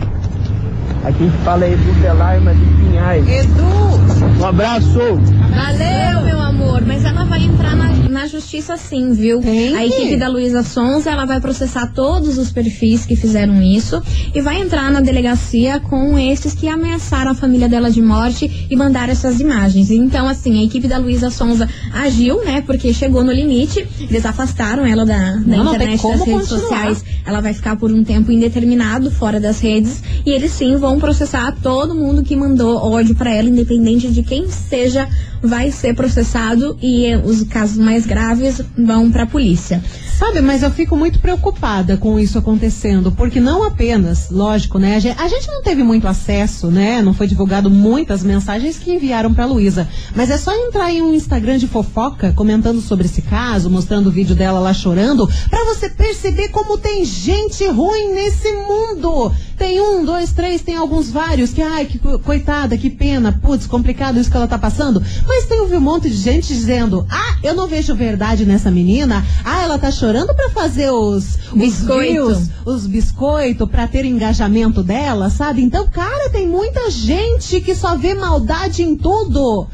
Aqui 1.05 1.19
quem 1.19 1.31
fala 1.45 1.65
é 1.65 1.73
Edu 1.73 1.93
Belarma 2.01 2.55
de 2.55 2.65
Pinhais. 2.65 3.27
Edu! 3.27 4.41
Um 4.41 4.45
abraço! 4.45 4.99
Valeu, 4.99 6.25
meu 6.25 6.41
amor. 6.41 6.83
Mas 6.87 7.05
ela 7.05 7.25
vai 7.25 7.43
entrar 7.45 7.75
na, 7.75 7.89
na 8.09 8.27
justiça 8.27 8.77
sim, 8.77 9.13
viu? 9.13 9.41
Tem 9.41 9.75
A 9.77 9.87
equipe 9.87 10.17
da 10.17 10.29
Luísa 10.29 10.63
Sonza, 10.63 11.11
ela 11.11 11.25
vai 11.25 11.41
processar 11.41 11.87
todos 11.95 12.37
os 12.39 12.51
perfis 12.53 13.07
que 13.07 13.17
fizeram 13.17 13.63
isso 13.63 14.03
e 14.35 14.41
vai 14.41 14.61
entrar 14.61 14.91
na 14.91 15.01
delegacia 15.01 15.81
com 15.81 16.19
esses 16.19 16.55
que 16.55 16.69
ameaçaram 16.69 17.31
a 17.31 17.35
família 17.35 17.69
dela 17.69 17.91
de 17.91 18.03
morte 18.03 18.67
e 18.71 18.77
mandaram 18.77 19.13
essas 19.13 19.41
imagens. 19.41 19.91
Então, 19.91 20.29
assim, 20.29 20.61
a 20.61 20.65
equipe 20.65 20.87
da 20.87 20.99
Luísa 20.99 21.31
Sonza 21.31 21.69
agiu, 21.95 22.45
né? 22.45 22.63
Porque 22.67 22.93
chegou 22.93 23.25
no 23.25 23.33
limite. 23.33 23.87
Eles 24.01 24.25
afastaram 24.27 24.85
ela 24.85 25.07
da, 25.07 25.17
da 25.17 25.37
Não, 25.39 25.65
não 25.65 25.75
internet, 25.75 26.01
como 26.01 26.19
das 26.19 26.27
redes 26.27 26.49
continuar. 26.49 26.61
sociais. 26.63 27.05
Ela 27.27 27.41
vai 27.41 27.55
ficar 27.55 27.77
por 27.77 27.91
um 27.91 28.05
tempo 28.05 28.31
indeterminado 28.33 29.11
fora 29.11 29.39
das 29.41 29.61
redes 29.61 30.03
e 30.27 30.31
eles 30.31 30.53
sim 30.53 30.77
vão 30.77 30.90
processar 30.99 31.57
todo 31.63 31.95
mundo 31.95 32.23
que 32.23 32.35
mandou 32.35 32.77
ódio 32.77 33.15
pra 33.15 33.31
ela, 33.31 33.49
independente 33.49 34.11
de 34.11 34.23
quem 34.23 34.51
seja, 34.51 35.09
vai 35.43 35.71
ser 35.71 35.95
processado 35.95 36.77
e 36.83 37.15
os 37.25 37.43
casos 37.45 37.79
mais 37.79 38.07
graves 38.07 38.61
vão 38.77 39.11
pra 39.11 39.27
polícia. 39.27 39.83
Sabe, 40.19 40.43
mas 40.43 40.63
eu 40.63 40.71
fico 40.71 40.95
muito 40.95 41.19
preocupada 41.19 41.97
com 41.97 42.19
isso 42.19 42.37
acontecendo, 42.37 43.11
porque 43.11 43.41
não 43.41 43.65
apenas, 43.65 44.29
lógico, 44.31 44.79
né? 44.79 44.97
A 44.97 44.99
gente, 45.29 45.49
a 45.49 45.53
não 45.53 45.63
teve 45.63 45.83
muito 45.83 46.07
acesso, 46.07 46.67
né? 46.67 47.01
Não 47.01 47.15
foi 47.15 47.27
divulgado 47.27 47.71
muitas 47.71 48.23
mensagens 48.23 48.77
que 48.77 48.93
enviaram 48.93 49.33
pra 49.33 49.47
Luísa. 49.47 49.89
Mas 50.15 50.31
é 50.31 50.37
só 50.37 50.55
entrar 50.55 50.93
em 50.93 51.01
um 51.01 51.15
Instagram 51.15 51.57
de 51.57 51.67
fofoca 51.67 52.35
comentando 52.35 52.83
sobre 52.83 53.07
esse 53.07 53.23
caso, 53.23 53.71
mostrando 53.71 54.09
o 54.09 54.13
vídeo 54.13 54.35
dela 54.35 54.61
lá 54.61 54.75
chorando, 54.75 55.27
pra 55.49 55.65
você 55.65 55.89
perceber 55.89 56.49
como 56.49 56.77
tem 56.77 57.03
gente 57.03 57.67
ruim 57.67 58.13
nesse 58.13 58.53
mundo. 58.53 59.33
Tem 59.61 59.79
um, 59.79 60.07
dois, 60.07 60.33
três, 60.33 60.63
tem 60.63 60.75
alguns 60.75 61.11
vários 61.11 61.53
que, 61.53 61.61
ai, 61.61 61.85
que 61.85 61.99
co- 61.99 62.19
coitada, 62.19 62.79
que 62.79 62.89
pena, 62.89 63.31
putz, 63.43 63.67
complicado 63.67 64.19
isso 64.19 64.31
que 64.31 64.37
ela 64.37 64.49
tá 64.49 64.59
passando. 64.59 65.03
Mas 65.29 65.45
tem 65.45 65.61
um 65.61 65.79
monte 65.81 66.09
de 66.09 66.17
gente 66.17 66.47
dizendo, 66.49 67.07
ah, 67.11 67.37
eu 67.43 67.55
não 67.55 67.67
vejo 67.69 67.95
verdade 67.95 68.47
nessa 68.47 68.71
menina, 68.71 69.23
ah, 69.45 69.61
ela 69.63 69.79
tá 69.79 69.91
chorando 69.91 70.35
pra 70.35 70.49
fazer 70.49 70.91
os, 70.91 71.35
os 71.53 71.53
Biscoito. 71.53 72.11
views, 72.11 72.49
os 72.65 72.87
biscoitos, 72.87 73.69
pra 73.69 73.87
ter 73.87 74.07
engajamento 74.07 74.83
dela, 74.83 75.29
sabe? 75.29 75.61
Então, 75.63 75.87
cara, 75.89 76.31
tem 76.31 76.49
muita 76.49 76.91
gente 76.91 77.61
que 77.61 77.75
só 77.75 77.99
vê 77.99 78.15
maldade 78.15 78.83
em 78.83 78.97
tudo. 78.97 79.69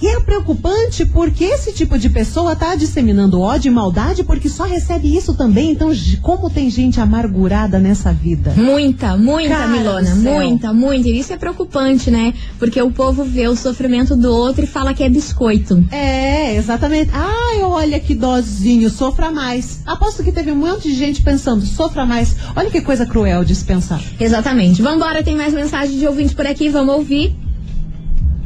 E 0.00 0.06
é 0.08 0.20
preocupante 0.20 1.06
porque 1.06 1.44
esse 1.44 1.72
tipo 1.72 1.98
de 1.98 2.10
pessoa 2.10 2.54
tá 2.54 2.74
disseminando 2.74 3.40
ódio 3.40 3.70
e 3.70 3.74
maldade 3.74 4.22
porque 4.24 4.46
só 4.46 4.64
recebe 4.64 5.16
isso 5.16 5.32
também. 5.32 5.70
Então, 5.70 5.90
como 6.20 6.50
tem 6.50 6.68
gente 6.68 7.00
amargurada 7.00 7.78
nessa 7.78 8.12
vida? 8.12 8.52
Muita, 8.56 9.16
muita, 9.16 9.48
Cara 9.48 9.68
Milona. 9.68 10.14
Muita, 10.14 10.72
muita. 10.74 11.08
E 11.08 11.18
isso 11.18 11.32
é 11.32 11.38
preocupante, 11.38 12.10
né? 12.10 12.34
Porque 12.58 12.80
o 12.80 12.90
povo 12.90 13.24
vê 13.24 13.48
o 13.48 13.56
sofrimento 13.56 14.14
do 14.14 14.30
outro 14.30 14.64
e 14.64 14.66
fala 14.66 14.92
que 14.92 15.02
é 15.02 15.08
biscoito. 15.08 15.82
É, 15.90 16.56
exatamente. 16.56 17.10
Ai, 17.14 17.62
olha 17.62 17.98
que 17.98 18.14
dozinho, 18.14 18.90
sofra 18.90 19.30
mais. 19.30 19.80
Aposto 19.86 20.22
que 20.22 20.30
teve 20.30 20.52
um 20.52 20.56
monte 20.56 20.88
de 20.88 20.94
gente 20.94 21.22
pensando, 21.22 21.64
sofra 21.64 22.04
mais. 22.04 22.36
Olha 22.54 22.70
que 22.70 22.82
coisa 22.82 23.06
cruel 23.06 23.44
de 23.44 23.54
se 23.54 23.64
pensar. 23.64 24.02
Exatamente. 24.20 24.82
Vambora, 24.82 25.22
tem 25.22 25.34
mais 25.34 25.54
mensagem 25.54 25.98
de 25.98 26.06
ouvinte 26.06 26.34
por 26.34 26.46
aqui, 26.46 26.68
vamos 26.68 26.94
ouvir. 26.94 27.45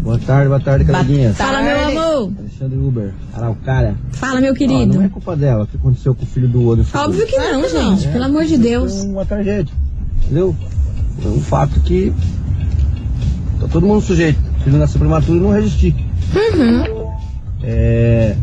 Boa 0.03 0.19
tarde, 0.19 0.49
boa 0.49 0.61
tarde, 0.61 0.85
coleguinhas. 0.85 1.37
Fala, 1.37 1.63
meu 1.63 1.89
amor. 1.89 2.33
Alexandre 2.39 2.79
Uber, 2.79 3.13
Araucária. 3.35 3.95
Fala, 4.13 4.41
meu 4.41 4.53
Ó, 4.53 4.57
querido. 4.57 4.95
não 4.95 5.03
é 5.03 5.09
culpa 5.09 5.37
dela 5.37 5.65
o 5.65 5.67
que 5.67 5.77
aconteceu 5.77 6.15
com 6.15 6.23
o 6.23 6.27
filho 6.27 6.49
do 6.49 6.63
outro. 6.63 6.87
Óbvio 6.99 7.27
que 7.27 7.37
não, 7.37 7.69
gente. 7.69 8.09
Pelo 8.09 8.25
amor 8.25 8.45
de 8.45 8.57
Deus. 8.57 9.01
Foi 9.03 9.11
uma 9.11 9.27
tragédia. 9.27 9.73
Entendeu? 10.25 10.57
Foi 11.21 11.33
um 11.33 11.41
fato 11.41 11.79
que. 11.81 12.13
Tá 13.61 13.69
todo 13.69 13.87
mundo 13.87 14.01
sujeito. 14.03 14.41
O 14.59 14.63
filho 14.65 14.79
nasceu 14.79 14.99
prematuro 14.99 15.37
e 15.39 15.41
não 15.41 15.51
resistir. 15.53 15.95
Uhum. 16.35 17.11
É. 17.63 18.37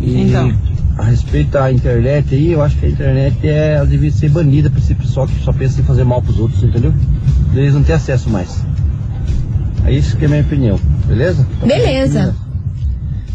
E 0.00 0.20
Então. 0.22 0.52
a 0.98 1.02
respeito 1.04 1.50
da 1.50 1.72
internet 1.72 2.32
aí, 2.32 2.52
eu 2.52 2.62
acho 2.62 2.76
que 2.76 2.86
a 2.86 2.88
internet 2.88 3.38
é, 3.48 3.74
ela 3.74 3.86
devia 3.86 4.12
ser 4.12 4.28
banida 4.30 4.70
pra 4.70 4.78
esse 4.78 4.94
pessoal 4.94 5.26
que 5.26 5.42
só 5.42 5.52
pensa 5.52 5.80
em 5.80 5.84
fazer 5.84 6.04
mal 6.04 6.22
pros 6.22 6.38
outros, 6.38 6.62
entendeu? 6.62 6.94
Eles 7.54 7.74
não 7.74 7.82
têm 7.82 7.94
acesso 7.96 8.30
mais. 8.30 8.62
É 9.86 9.92
isso 9.92 10.16
que 10.16 10.24
é 10.24 10.28
minha 10.28 10.40
opinião, 10.40 10.80
beleza? 11.06 11.46
Beleza. 11.64 12.34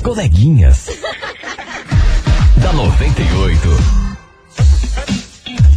Coleguinhas. 0.02 0.86
da 2.60 2.72
98. 2.72 3.68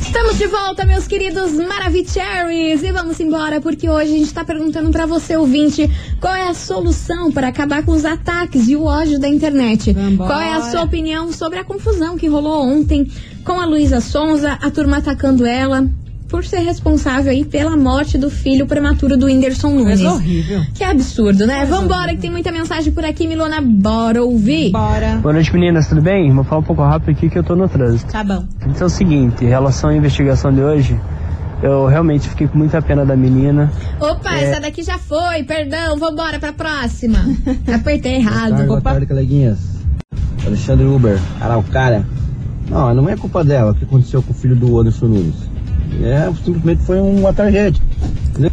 Estamos 0.01 0.37
de 0.37 0.47
volta, 0.47 0.83
meus 0.83 1.07
queridos 1.07 1.51
Maravicheries! 1.51 2.81
E 2.81 2.91
vamos 2.91 3.19
embora, 3.19 3.61
porque 3.61 3.87
hoje 3.87 4.13
a 4.13 4.17
gente 4.17 4.27
está 4.27 4.43
perguntando 4.43 4.89
para 4.89 5.05
você, 5.05 5.37
ouvinte, 5.37 5.89
qual 6.19 6.33
é 6.33 6.47
a 6.47 6.53
solução 6.55 7.31
para 7.31 7.49
acabar 7.49 7.85
com 7.85 7.91
os 7.91 8.03
ataques 8.03 8.67
e 8.67 8.75
o 8.75 8.85
ódio 8.85 9.19
da 9.19 9.27
internet? 9.27 9.93
Vambora. 9.93 10.29
Qual 10.29 10.41
é 10.41 10.53
a 10.53 10.61
sua 10.71 10.83
opinião 10.83 11.31
sobre 11.31 11.59
a 11.59 11.63
confusão 11.63 12.17
que 12.17 12.27
rolou 12.27 12.63
ontem 12.63 13.07
com 13.43 13.59
a 13.59 13.65
Luísa 13.65 14.01
Sonza, 14.01 14.53
a 14.53 14.71
turma 14.71 14.97
atacando 14.97 15.45
ela 15.45 15.87
por 16.27 16.43
ser 16.43 16.59
responsável 16.59 17.31
aí 17.31 17.45
pela 17.45 17.77
morte 17.77 18.17
do 18.17 18.29
filho 18.29 18.65
prematuro 18.65 19.17
do 19.17 19.27
Whindersson 19.27 19.69
Nunes? 19.69 20.01
Coisa 20.01 20.13
horrível. 20.13 20.61
Que 20.73 20.83
absurdo, 20.83 21.45
né? 21.45 21.65
Vambora, 21.65 22.13
que 22.15 22.21
tem 22.21 22.31
muita 22.31 22.51
mensagem 22.51 22.91
por 22.91 23.05
aqui, 23.05 23.27
Milona. 23.27 23.61
Bora 23.61 24.23
ouvir. 24.23 24.71
Bora. 24.71 25.17
Boa 25.21 25.33
noite, 25.33 25.53
meninas, 25.53 25.87
tudo 25.87 26.01
bem? 26.01 26.31
Vou 26.33 26.43
falar 26.43 26.61
um 26.61 26.63
pouco 26.63 26.81
rápido 26.81 27.11
aqui 27.11 27.29
que 27.29 27.37
eu 27.37 27.43
tô 27.43 27.55
no 27.55 27.67
trânsito. 27.69 28.11
Tá 28.11 28.23
bom. 28.23 28.43
Então 28.61 28.81
é 28.81 28.85
o 28.85 28.89
seguinte, 28.89 29.45
em 29.45 29.47
relação 29.47 29.89
à 29.89 29.95
investigação 29.95 30.51
de 30.51 30.61
hoje, 30.61 30.99
eu 31.61 31.85
realmente 31.85 32.27
fiquei 32.27 32.47
com 32.47 32.57
muita 32.57 32.81
pena 32.81 33.05
da 33.05 33.15
menina. 33.15 33.71
Opa, 33.99 34.35
essa 34.35 34.59
daqui 34.59 34.83
já 34.83 34.97
foi, 34.97 35.43
perdão, 35.43 35.97
vambora 35.97 36.39
pra 36.39 36.51
próxima. 36.51 37.19
Apertei 37.73 38.21
Boa 38.21 38.31
tarde, 38.31 38.51
errado. 38.53 38.67
boa 38.67 38.81
tarde, 38.81 39.05
coleguinhas. 39.05 39.59
Alexandre 40.45 40.85
Uber, 40.85 41.19
Araucária. 41.39 42.05
Não, 42.69 42.93
não 42.93 43.09
é 43.09 43.15
culpa 43.15 43.43
dela 43.43 43.71
o 43.71 43.75
que 43.75 43.83
aconteceu 43.83 44.21
com 44.23 44.31
o 44.31 44.35
filho 44.35 44.55
do 44.55 44.79
Anderson 44.79 45.05
Nunes. 45.05 45.54
É, 46.01 46.31
simplesmente 46.43 46.81
foi 46.83 46.99
uma 46.99 47.33
tragédia. 47.33 47.81
Entendeu? 48.29 48.51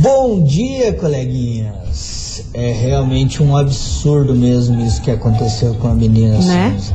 Bom 0.00 0.42
dia, 0.44 0.92
coleguinhas. 0.92 2.44
É 2.54 2.72
realmente 2.72 3.42
um 3.42 3.56
absurdo 3.56 4.34
mesmo 4.34 4.80
isso 4.84 5.02
que 5.02 5.10
aconteceu 5.10 5.74
com 5.74 5.88
a 5.88 5.94
menina 5.94 6.38
Né? 6.38 6.70
Souza. 6.78 6.94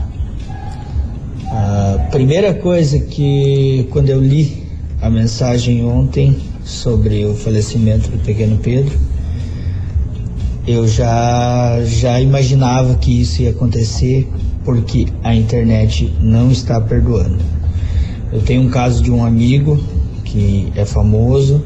A 1.51 2.07
primeira 2.09 2.53
coisa 2.53 2.99
que 2.99 3.88
quando 3.91 4.09
eu 4.09 4.19
li 4.19 4.63
a 5.01 5.09
mensagem 5.09 5.86
ontem 5.86 6.38
sobre 6.63 7.25
o 7.25 7.36
falecimento 7.36 8.09
do 8.09 8.17
pequeno 8.19 8.57
Pedro, 8.57 8.97
eu 10.65 10.88
já 10.88 11.79
já 11.86 12.19
imaginava 12.19 12.95
que 12.95 13.21
isso 13.21 13.41
ia 13.41 13.51
acontecer 13.51 14.27
porque 14.63 15.07
a 15.23 15.36
internet 15.36 16.12
não 16.21 16.49
está 16.49 16.79
perdoando. 16.79 17.38
Eu 18.33 18.41
tenho 18.41 18.63
um 18.63 18.69
caso 18.69 19.03
de 19.03 19.11
um 19.11 19.23
amigo 19.23 19.79
que 20.25 20.73
é 20.75 20.83
famoso 20.85 21.63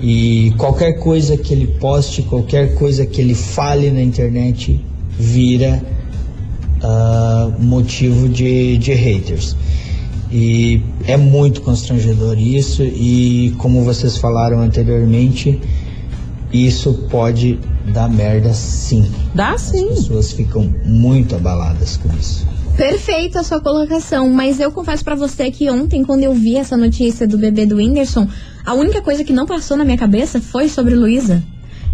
e 0.00 0.54
qualquer 0.56 1.00
coisa 1.00 1.36
que 1.36 1.52
ele 1.52 1.66
poste, 1.66 2.22
qualquer 2.22 2.76
coisa 2.76 3.04
que 3.04 3.20
ele 3.20 3.34
fale 3.34 3.90
na 3.90 4.00
internet 4.00 4.80
vira 5.18 5.82
ah, 6.80 7.50
motivo 7.58 8.28
de, 8.28 8.78
de 8.78 8.92
haters. 8.92 9.56
E 10.30 10.80
é 11.06 11.16
muito 11.16 11.60
constrangedor 11.62 12.38
isso, 12.38 12.84
e 12.84 13.52
como 13.58 13.82
vocês 13.82 14.16
falaram 14.16 14.60
anteriormente, 14.60 15.60
isso 16.52 16.92
pode 17.10 17.58
dar 17.92 18.08
merda 18.08 18.52
sim. 18.52 19.10
Dá 19.34 19.54
As 19.54 19.62
sim. 19.62 19.88
pessoas 19.88 20.30
ficam 20.30 20.72
muito 20.84 21.34
abaladas 21.34 21.96
com 21.96 22.08
isso. 22.16 22.46
Perfeita 22.76 23.40
a 23.40 23.42
sua 23.42 23.58
colocação, 23.58 24.28
mas 24.28 24.60
eu 24.60 24.70
confesso 24.70 25.02
pra 25.02 25.14
você 25.14 25.50
que 25.50 25.70
ontem, 25.70 26.04
quando 26.04 26.22
eu 26.22 26.34
vi 26.34 26.56
essa 26.56 26.76
notícia 26.76 27.26
do 27.26 27.38
bebê 27.38 27.64
do 27.64 27.76
Whindersson, 27.76 28.28
a 28.64 28.74
única 28.74 29.00
coisa 29.00 29.24
que 29.24 29.32
não 29.32 29.46
passou 29.46 29.78
na 29.78 29.84
minha 29.84 29.96
cabeça 29.96 30.40
foi 30.40 30.68
sobre 30.68 30.94
Luísa. 30.94 31.42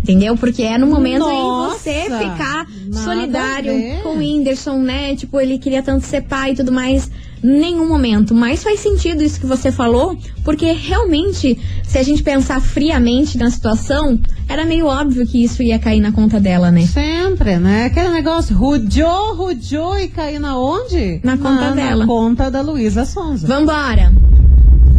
Entendeu? 0.02 0.36
Porque 0.36 0.64
é 0.64 0.76
no 0.76 0.88
momento 0.88 1.20
Nossa, 1.20 1.88
em 1.88 2.02
você 2.02 2.02
ficar 2.02 2.66
solidário 2.92 3.72
com 4.02 4.08
o 4.08 4.18
Whindersson, 4.18 4.78
né? 4.78 5.14
Tipo, 5.14 5.40
ele 5.40 5.58
queria 5.58 5.80
tanto 5.80 6.04
ser 6.04 6.22
pai 6.22 6.50
e 6.50 6.56
tudo 6.56 6.72
mais. 6.72 7.08
Nenhum 7.42 7.88
momento. 7.88 8.34
Mas 8.34 8.62
faz 8.62 8.80
sentido 8.80 9.22
isso 9.22 9.40
que 9.40 9.46
você 9.46 9.72
falou, 9.72 10.16
porque 10.44 10.72
realmente, 10.72 11.58
se 11.82 11.98
a 11.98 12.02
gente 12.02 12.22
pensar 12.22 12.60
friamente 12.60 13.36
na 13.36 13.50
situação, 13.50 14.18
era 14.48 14.64
meio 14.64 14.86
óbvio 14.86 15.26
que 15.26 15.42
isso 15.42 15.62
ia 15.62 15.78
cair 15.78 16.00
na 16.00 16.12
conta 16.12 16.38
dela, 16.38 16.70
né? 16.70 16.82
Sempre, 16.82 17.56
né? 17.58 17.86
Aquele 17.86 18.10
negócio, 18.10 18.56
rudiou, 18.56 19.34
rudiou 19.34 19.98
e 19.98 20.08
caiu 20.08 20.40
na 20.40 20.56
onde? 20.56 21.20
Na 21.24 21.36
conta 21.36 21.72
dela. 21.72 22.04
Na 22.04 22.06
conta 22.06 22.50
da 22.50 22.60
Luísa 22.60 23.04
Sonza. 23.04 23.46
Vambora! 23.46 24.12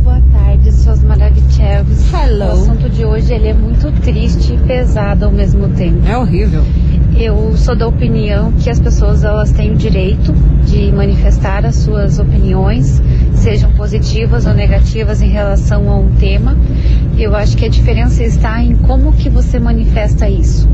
Boa 0.04 0.22
tarde, 0.34 0.72
suas 0.74 1.02
maravilhosas. 1.02 1.54
Hello. 2.14 2.46
O 2.46 2.52
assunto 2.52 2.90
de 2.90 3.06
hoje 3.06 3.34
ele 3.34 3.48
é 3.48 3.54
muito 3.54 3.90
triste 4.02 4.54
e 4.54 4.58
pesado 4.68 5.26
ao 5.26 5.32
mesmo 5.32 5.70
tempo. 5.70 6.06
É 6.06 6.18
horrível. 6.18 6.64
Eu 7.16 7.56
sou 7.56 7.76
da 7.76 7.88
opinião 7.88 8.52
que 8.54 8.70
as 8.70 8.80
pessoas 8.80 9.24
elas 9.24 9.52
têm 9.52 9.72
o 9.72 9.76
direito 9.76 10.34
de 10.66 10.92
manifestar 10.92 11.64
as 11.64 11.76
suas 11.76 12.18
opiniões, 12.18 13.02
sejam 13.36 13.72
positivas 13.74 14.48
ou 14.48 14.54
negativas 14.54 15.22
em 15.22 15.30
relação 15.30 15.90
a 15.92 15.98
um 15.98 16.12
tema. 16.16 16.58
Eu 17.18 17.36
acho 17.36 17.56
que 17.56 17.66
a 17.66 17.70
diferença 17.70 18.24
está 18.24 18.62
em 18.64 18.76
como 18.76 19.14
que 19.14 19.30
você 19.30 19.60
manifesta 19.60 20.28
isso. 20.28 20.68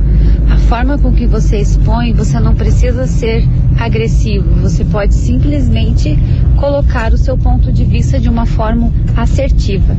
A 0.49 0.57
forma 0.57 0.97
com 0.97 1.11
que 1.11 1.27
você 1.27 1.57
expõe, 1.57 2.13
você 2.13 2.39
não 2.39 2.55
precisa 2.55 3.05
ser 3.05 3.45
agressivo, 3.77 4.61
você 4.61 4.85
pode 4.85 5.13
simplesmente 5.13 6.17
colocar 6.55 7.13
o 7.13 7.17
seu 7.17 7.37
ponto 7.37 7.71
de 7.71 7.83
vista 7.83 8.19
de 8.19 8.29
uma 8.29 8.45
forma 8.45 8.91
assertiva. 9.15 9.95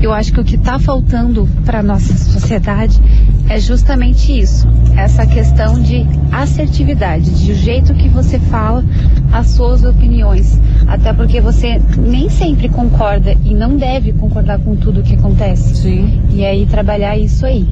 Eu 0.00 0.12
acho 0.12 0.32
que 0.32 0.40
o 0.40 0.44
que 0.44 0.56
está 0.56 0.78
faltando 0.78 1.48
para 1.64 1.82
nossa 1.82 2.16
sociedade 2.16 3.00
é 3.48 3.58
justamente 3.58 4.38
isso, 4.38 4.66
essa 4.96 5.26
questão 5.26 5.80
de 5.80 6.06
assertividade, 6.30 7.44
de 7.44 7.52
o 7.52 7.54
jeito 7.54 7.94
que 7.94 8.08
você 8.08 8.38
fala 8.38 8.84
as 9.32 9.48
suas 9.48 9.84
opiniões, 9.84 10.60
até 10.86 11.12
porque 11.12 11.40
você 11.40 11.80
nem 11.98 12.28
sempre 12.28 12.68
concorda 12.68 13.32
e 13.44 13.54
não 13.54 13.76
deve 13.76 14.12
concordar 14.12 14.58
com 14.58 14.76
tudo 14.76 15.00
o 15.00 15.02
que 15.02 15.14
acontece. 15.14 15.76
Sim. 15.76 16.20
E 16.30 16.44
aí 16.44 16.66
trabalhar 16.66 17.16
isso 17.16 17.46
aí. 17.46 17.66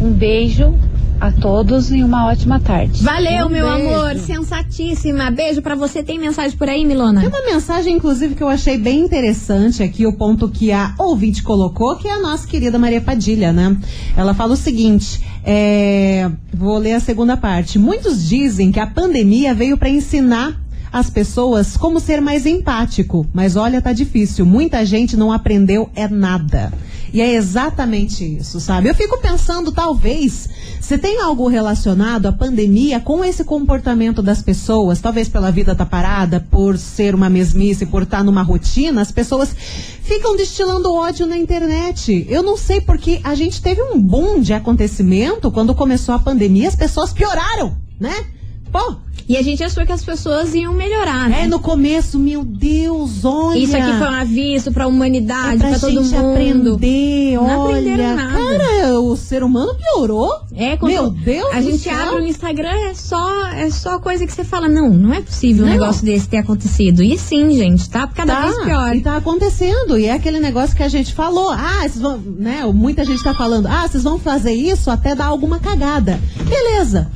Um 0.00 0.12
beijo 0.12 0.74
a 1.20 1.30
todos 1.32 1.90
e 1.90 2.02
uma 2.02 2.26
ótima 2.26 2.60
tarde. 2.60 3.02
Valeu, 3.02 3.46
Um 3.46 3.48
meu 3.50 3.70
beijo. 3.70 3.88
amor. 3.94 4.16
Sensatíssima. 4.18 5.30
Beijo 5.30 5.62
pra 5.62 5.74
você. 5.74 6.02
Tem 6.02 6.18
mensagem 6.18 6.56
por 6.56 6.68
aí, 6.68 6.84
Milona? 6.84 7.20
Tem 7.20 7.28
uma 7.28 7.42
mensagem, 7.44 7.96
inclusive, 7.96 8.34
que 8.34 8.42
eu 8.42 8.48
achei 8.48 8.76
bem 8.78 9.00
interessante 9.00 9.82
aqui, 9.82 10.06
o 10.06 10.12
ponto 10.12 10.48
que 10.48 10.72
a 10.72 10.94
ouvinte 10.98 11.42
colocou, 11.42 11.96
que 11.96 12.08
é 12.08 12.12
a 12.12 12.20
nossa 12.20 12.46
querida 12.46 12.78
Maria 12.78 13.00
Padilha, 13.00 13.52
né? 13.52 13.76
Ela 14.16 14.34
fala 14.34 14.52
o 14.54 14.56
seguinte: 14.56 15.20
é, 15.44 16.30
vou 16.52 16.78
ler 16.78 16.94
a 16.94 17.00
segunda 17.00 17.36
parte. 17.36 17.78
Muitos 17.78 18.28
dizem 18.28 18.70
que 18.70 18.80
a 18.80 18.86
pandemia 18.86 19.54
veio 19.54 19.76
para 19.76 19.88
ensinar 19.88 20.60
as 20.92 21.10
pessoas 21.10 21.76
como 21.76 22.00
ser 22.00 22.20
mais 22.20 22.46
empático, 22.46 23.26
mas 23.34 23.54
olha, 23.56 23.82
tá 23.82 23.92
difícil. 23.92 24.46
Muita 24.46 24.84
gente 24.84 25.16
não 25.16 25.30
aprendeu 25.32 25.90
é 25.94 26.08
nada. 26.08 26.72
E 27.16 27.20
é 27.22 27.32
exatamente 27.32 28.22
isso, 28.22 28.60
sabe? 28.60 28.90
Eu 28.90 28.94
fico 28.94 29.16
pensando, 29.16 29.72
talvez, 29.72 30.50
se 30.82 30.98
tem 30.98 31.18
algo 31.18 31.48
relacionado 31.48 32.26
à 32.26 32.32
pandemia 32.32 33.00
com 33.00 33.24
esse 33.24 33.42
comportamento 33.42 34.22
das 34.22 34.42
pessoas, 34.42 35.00
talvez 35.00 35.26
pela 35.26 35.50
vida 35.50 35.74
tá 35.74 35.86
parada, 35.86 36.46
por 36.50 36.76
ser 36.76 37.14
uma 37.14 37.30
mesmice, 37.30 37.86
por 37.86 38.02
estar 38.02 38.22
numa 38.22 38.42
rotina, 38.42 39.00
as 39.00 39.10
pessoas 39.10 39.56
ficam 40.02 40.36
destilando 40.36 40.92
ódio 40.92 41.24
na 41.24 41.38
internet. 41.38 42.26
Eu 42.28 42.42
não 42.42 42.54
sei 42.54 42.82
porque 42.82 43.18
a 43.24 43.34
gente 43.34 43.62
teve 43.62 43.80
um 43.80 43.98
boom 43.98 44.38
de 44.38 44.52
acontecimento 44.52 45.50
quando 45.50 45.74
começou 45.74 46.14
a 46.14 46.18
pandemia, 46.18 46.68
as 46.68 46.76
pessoas 46.76 47.14
pioraram, 47.14 47.78
né? 47.98 48.26
Pô, 48.70 48.96
E 49.28 49.36
a 49.36 49.42
gente 49.42 49.62
achou 49.64 49.84
que 49.84 49.90
as 49.92 50.04
pessoas 50.04 50.54
iam 50.54 50.72
melhorar, 50.72 51.28
né? 51.28 51.42
é 51.42 51.46
no 51.48 51.58
começo, 51.58 52.16
meu 52.18 52.44
Deus, 52.44 53.24
olha. 53.24 53.58
Isso 53.58 53.76
aqui 53.76 53.92
foi 53.98 54.06
um 54.06 54.20
aviso 54.20 54.70
pra 54.72 54.86
humanidade, 54.86 55.56
é 55.56 55.58
pra 55.58 55.70
pra 55.70 55.78
todo 55.80 56.02
mundo. 56.04 56.16
aprender, 56.32 57.34
Não 57.34 57.44
olha. 57.44 57.78
aprenderam 57.78 58.16
nada. 58.16 58.58
Cara, 58.58 59.00
o 59.00 59.16
ser 59.16 59.42
humano 59.42 59.74
piorou. 59.74 60.32
É, 60.54 60.76
quando 60.76 60.92
Meu 60.92 61.10
Deus 61.10 61.52
a 61.52 61.60
gente 61.60 61.78
céu. 61.78 61.96
abre 61.98 62.22
o 62.22 62.26
Instagram, 62.26 62.70
é 62.70 62.94
só, 62.94 63.46
é 63.48 63.68
só 63.70 63.98
coisa 63.98 64.24
que 64.24 64.32
você 64.32 64.44
fala, 64.44 64.68
não, 64.68 64.90
não 64.90 65.12
é 65.12 65.20
possível 65.20 65.64
um 65.64 65.68
Não. 65.68 65.74
negócio 65.74 66.04
desse 66.04 66.28
ter 66.28 66.38
acontecido. 66.38 67.02
E 67.02 67.18
sim, 67.18 67.50
gente, 67.56 67.90
tá 67.90 68.06
cada 68.06 68.42
vez 68.42 68.64
pior. 68.64 68.94
E 68.94 69.00
tá 69.00 69.16
acontecendo. 69.16 69.98
E 69.98 70.06
é 70.06 70.12
aquele 70.12 70.38
negócio 70.40 70.76
que 70.76 70.82
a 70.82 70.88
gente 70.88 71.12
falou. 71.12 71.50
Ah, 71.50 71.80
vocês 71.80 71.98
vão. 71.98 72.18
Né, 72.18 72.64
muita 72.72 73.04
gente 73.04 73.22
tá 73.24 73.34
falando. 73.34 73.66
Ah, 73.66 73.88
vocês 73.88 74.04
vão 74.04 74.18
fazer 74.18 74.52
isso 74.52 74.90
até 74.90 75.14
dar 75.14 75.26
alguma 75.26 75.58
cagada. 75.58 76.20
Beleza. 76.48 77.10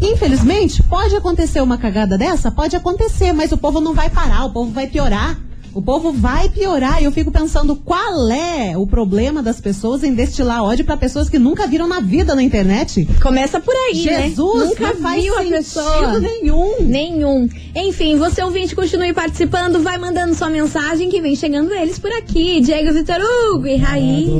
Infelizmente, 0.00 0.82
pode 0.82 1.14
acontecer 1.14 1.60
uma 1.60 1.78
cagada 1.78 2.18
dessa? 2.18 2.50
Pode 2.50 2.76
acontecer, 2.76 3.32
mas 3.32 3.52
o 3.52 3.56
povo 3.56 3.80
não 3.80 3.94
vai 3.94 4.10
parar, 4.10 4.44
o 4.44 4.52
povo 4.52 4.70
vai 4.70 4.86
piorar. 4.86 5.38
O 5.76 5.82
povo 5.82 6.10
vai 6.10 6.48
piorar. 6.48 7.02
E 7.02 7.04
eu 7.04 7.12
fico 7.12 7.30
pensando 7.30 7.76
qual 7.76 8.30
é 8.30 8.74
o 8.78 8.86
problema 8.86 9.42
das 9.42 9.60
pessoas 9.60 10.02
em 10.02 10.14
destilar 10.14 10.64
ódio 10.64 10.86
pra 10.86 10.96
pessoas 10.96 11.28
que 11.28 11.38
nunca 11.38 11.66
viram 11.66 11.86
na 11.86 12.00
vida 12.00 12.34
na 12.34 12.42
internet. 12.42 13.06
Começa 13.20 13.60
por 13.60 13.74
aí, 13.74 13.94
Jesus, 13.94 14.58
né? 14.58 14.64
Nunca 14.70 14.94
não 14.94 15.02
faz 15.02 15.22
viu 15.22 15.38
a 15.38 15.42
pessoa. 15.42 16.18
nenhum. 16.18 16.76
Nenhum. 16.80 17.46
Enfim, 17.74 18.16
você 18.16 18.42
ouvinte, 18.42 18.74
continue 18.74 19.12
participando, 19.12 19.82
vai 19.82 19.98
mandando 19.98 20.34
sua 20.34 20.48
mensagem 20.48 21.10
que 21.10 21.20
vem 21.20 21.36
chegando 21.36 21.74
eles 21.74 21.98
por 21.98 22.10
aqui. 22.10 22.58
Diego 22.62 22.94
Vitor 22.94 23.20
Hugo 23.20 23.66
e 23.66 23.76
Raí. 23.76 24.30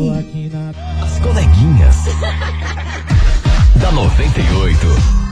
As 1.03 1.19
coleguinhas. 1.19 1.97
da 3.79 3.93
98. 3.93 5.26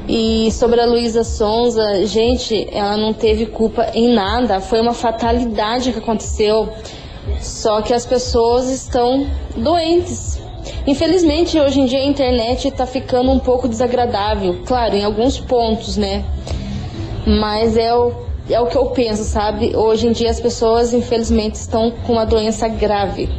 E 0.08 0.50
sobre 0.52 0.80
a 0.80 0.86
Luísa 0.86 1.24
Sonza, 1.24 2.06
gente, 2.06 2.68
ela 2.72 2.96
não 2.96 3.12
teve 3.12 3.48
culpa 3.48 3.92
em 3.94 4.14
nada, 4.14 4.62
foi 4.62 4.80
uma 4.80 4.94
fatalidade 4.94 5.92
que 5.92 6.00
aconteceu. 6.00 6.70
Só 7.42 7.82
que 7.82 7.94
as 7.94 8.06
pessoas 8.06 8.70
estão 8.70 9.28
doentes. 9.56 10.40
Infelizmente, 10.86 11.60
hoje 11.60 11.82
em 11.82 11.86
dia 11.86 12.00
a 12.00 12.06
internet 12.06 12.72
tá 12.72 12.86
ficando 12.86 13.32
um 13.32 13.40
pouco 13.40 13.68
desagradável. 13.68 14.62
Claro, 14.66 14.96
em 14.96 15.04
alguns 15.04 15.38
pontos, 15.40 15.98
né? 15.98 16.24
Mas 17.26 17.76
é 17.76 17.94
o, 17.94 18.14
é 18.50 18.60
o 18.60 18.68
que 18.68 18.78
eu 18.78 18.88
penso, 18.88 19.24
sabe? 19.24 19.76
Hoje 19.76 20.08
em 20.08 20.12
dia 20.12 20.30
as 20.30 20.40
pessoas, 20.40 20.94
infelizmente, 20.94 21.56
estão 21.56 21.92
com 21.92 22.14
uma 22.14 22.26
doença 22.26 22.68
grave. 22.68 23.30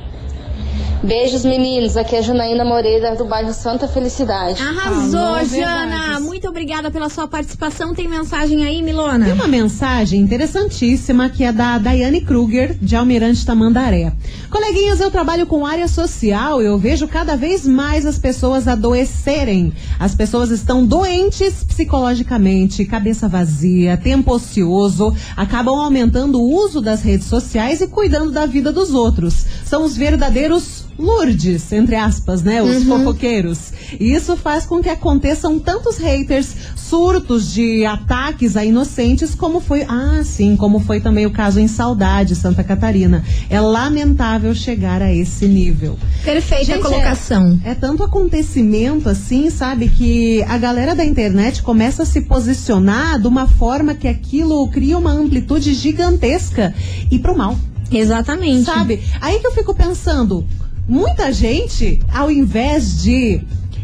Beijos, 1.03 1.45
meninos. 1.45 1.97
Aqui 1.97 2.17
é 2.17 2.19
a 2.19 2.23
Janaína 2.23 2.65
Moreira, 2.65 3.15
do 3.15 3.25
bairro 3.25 3.53
Santa 3.53 3.87
Felicidade. 3.87 4.61
Arrasou, 4.61 5.13
Falou 5.13 5.45
Jana! 5.45 5.87
verdades. 5.87 6.25
Muito 6.25 6.49
obrigada 6.49 6.91
pela 6.91 7.09
sua 7.09 7.29
participação. 7.29 7.95
Tem 7.95 8.09
mensagem 8.09 8.67
aí, 8.67 8.83
Milona? 8.83 9.27
Tem 9.27 9.35
uma 9.35 9.47
mensagem 9.47 10.21
interessantíssima 10.21 11.31
que 11.31 11.45
é 11.45 11.53
da 11.53 11.79
Daiane 11.79 12.21
Kruger, 12.21 12.77
de 12.83 12.97
Almirante 12.97 13.47
Tamandaré. 13.47 14.13
Coleguinhas, 14.51 14.99
eu 14.99 15.09
trabalho 15.09 15.47
com 15.47 15.65
área 15.65 15.87
social 15.87 16.61
e 16.61 16.67
eu 16.67 16.77
vejo 16.77 17.07
cada 17.07 17.37
vez 17.37 17.65
mais 17.65 18.05
as 18.05 18.19
pessoas 18.19 18.67
adoecerem. 18.67 19.73
As 20.01 20.17
pessoas 20.17 20.51
estão 20.51 20.85
doentes 20.85 21.63
psicologicamente, 21.63 22.85
cabeça 22.85 23.29
vazia, 23.29 23.97
tempo 23.97 24.35
ocioso, 24.35 25.15
acabam 25.37 25.77
aumentando 25.77 26.41
o 26.41 26.65
uso 26.65 26.81
das 26.81 27.03
redes 27.03 27.29
sociais 27.29 27.81
e 27.81 27.87
cuidando 27.87 28.33
da 28.33 28.47
vida 28.47 28.73
dos 28.73 28.93
outros. 28.93 29.47
São 29.65 29.85
os 29.85 29.97
verdadeiros 29.97 30.88
Lourdes, 30.99 31.71
entre 31.73 31.95
aspas, 31.95 32.43
né? 32.43 32.61
Os 32.61 32.83
fofoqueiros. 32.83 33.73
E 33.99 34.13
isso 34.13 34.37
faz 34.37 34.67
com 34.67 34.83
que 34.83 34.89
aconteçam 34.89 35.59
tantos 35.59 35.97
haters, 35.97 36.55
surtos 36.75 37.53
de 37.53 37.87
ataques 37.87 38.57
a 38.57 38.65
inocentes, 38.65 39.35
como 39.35 39.61
foi. 39.61 39.85
Ah, 39.89 40.23
sim, 40.25 40.57
como 40.57 40.81
foi 40.81 41.01
também 41.01 41.25
o 41.25 41.31
caso 41.31 41.61
em 41.61 41.69
Saudade, 41.69 42.35
Santa 42.35 42.65
Catarina. 42.65 43.25
É 43.49 43.61
lamentável 43.61 44.53
chegar 44.55 45.01
a 45.01 45.15
esse 45.15 45.47
nível. 45.47 45.97
Perfeita 46.25 46.65
Gente, 46.65 46.83
colocação. 46.83 47.61
É 47.65 47.75
tanto 47.75 48.03
acontecimento 48.03 49.09
assim, 49.09 49.51
sabe, 49.51 49.89
que 49.89 50.43
a 50.43 50.59
galera 50.59 50.95
da 50.95 51.05
internet 51.05 51.63
começa 51.63 52.03
a 52.03 52.07
se 52.07 52.23
posicionar 52.23 53.21
de 53.21 53.29
uma 53.29 53.47
forma 53.47 53.95
que 53.95 54.09
aquilo 54.09 54.69
cria 54.69 54.99
uma 54.99 55.13
amplitude 55.13 55.73
gigantesca 55.75 56.75
e 57.11 57.19
pro 57.19 57.37
mal. 57.37 57.57
Exatamente. 57.91 58.65
Sabe? 58.65 59.03
Aí 59.21 59.39
que 59.39 59.47
eu 59.47 59.53
fico 59.53 59.75
pensando, 59.75 60.47
muita 60.89 61.31
gente, 61.33 62.01
ao 62.13 62.31
invés 62.31 63.03
de 63.03 63.41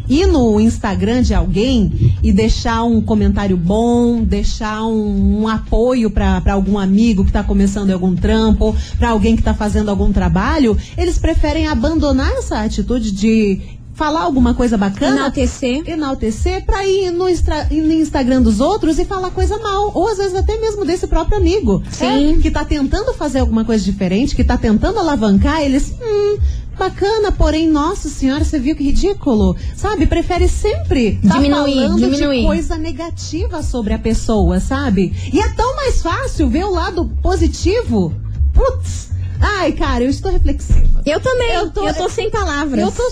ir 0.09 0.27
no 0.27 0.61
Instagram 0.61 1.23
de 1.23 1.35
alguém 1.35 2.15
e 2.23 2.33
deixar 2.33 2.85
um 2.85 3.01
comentário 3.01 3.57
bom, 3.57 4.23
deixar 4.23 4.85
um, 4.85 5.43
um 5.43 5.49
apoio 5.49 6.11
para 6.11 6.43
algum 6.53 6.79
amigo 6.79 7.25
que 7.25 7.33
tá 7.33 7.43
começando 7.43 7.91
algum 7.91 8.15
trampo, 8.15 8.75
para 8.99 9.11
alguém 9.11 9.37
que 9.37 9.43
tá 9.43 9.55
fazendo 9.55 9.91
algum 9.91 10.13
trabalho, 10.13 10.77
eles 10.97 11.19
preferem 11.19 11.67
abandonar 11.67 12.31
essa 12.33 12.63
atitude 12.63 13.13
de 13.13 13.61
falar 13.95 14.23
alguma 14.23 14.55
coisa 14.55 14.77
bacana 14.77 15.17
Enaltecer. 15.19 15.83
enaltecer 15.87 16.65
pra 16.65 16.85
ir 16.87 17.13
no, 17.13 17.29
ir 17.29 17.37
no 17.71 17.93
Instagram 17.93 18.43
dos 18.43 18.61
outros 18.61 18.99
e 18.99 19.05
falar 19.05 19.31
coisa 19.31 19.57
mal. 19.59 19.93
Ou 19.95 20.09
às 20.09 20.19
vezes 20.19 20.35
até 20.35 20.59
mesmo 20.59 20.85
desse 20.85 21.07
próprio 21.07 21.39
amigo. 21.39 21.83
Sim. 21.91 22.39
é, 22.39 22.43
que 22.43 22.51
tá 22.51 22.65
tentando 22.65 23.15
fazer 23.15 23.39
alguma 23.39 23.65
coisa 23.65 23.85
diferente, 23.85 24.35
que 24.35 24.45
tá 24.45 24.59
tentando 24.59 24.99
alavancar, 24.99 25.63
eles. 25.63 25.95
Hum, 26.03 26.39
bacana, 26.77 27.33
porém, 27.33 27.69
nossa 27.69 28.09
senhora, 28.09 28.45
você 28.45 28.59
viu 28.59 28.75
que 28.77 28.85
ridículo? 28.85 29.57
Sabe? 29.77 30.07
Prefere 30.07 30.49
sempre 30.49 31.19
tá 31.27 31.35
Diminuir, 31.37 31.75
falando 31.75 31.99
diminuir. 31.99 32.41
de 32.41 32.47
coisa 32.47 32.77
negativa 32.77 33.63
sobre 33.63 33.95
a 33.95 33.99
pessoa, 33.99 34.61
sabe? 34.61 35.15
E 35.33 35.41
é 35.41 35.49
tão 35.51 35.77
mais 35.77 36.03
fácil 36.03 36.49
ver 36.49 36.65
o 36.65 36.71
lado 36.73 37.07
positivo. 37.23 38.15
Putz! 38.53 39.11
Ai, 39.41 39.73
cara, 39.73 40.05
eu 40.05 40.11
estou 40.11 40.31
reflexiva. 40.31 41.03
Eu 41.05 41.21
também. 41.21 41.51
Eu 41.53 41.61
Eu 41.65 41.71
tô- 41.71 41.93
tô, 41.95 42.09
sem 42.09 42.31
palavras. 42.31 42.81
Eu 42.81 42.91
tô 42.93 43.11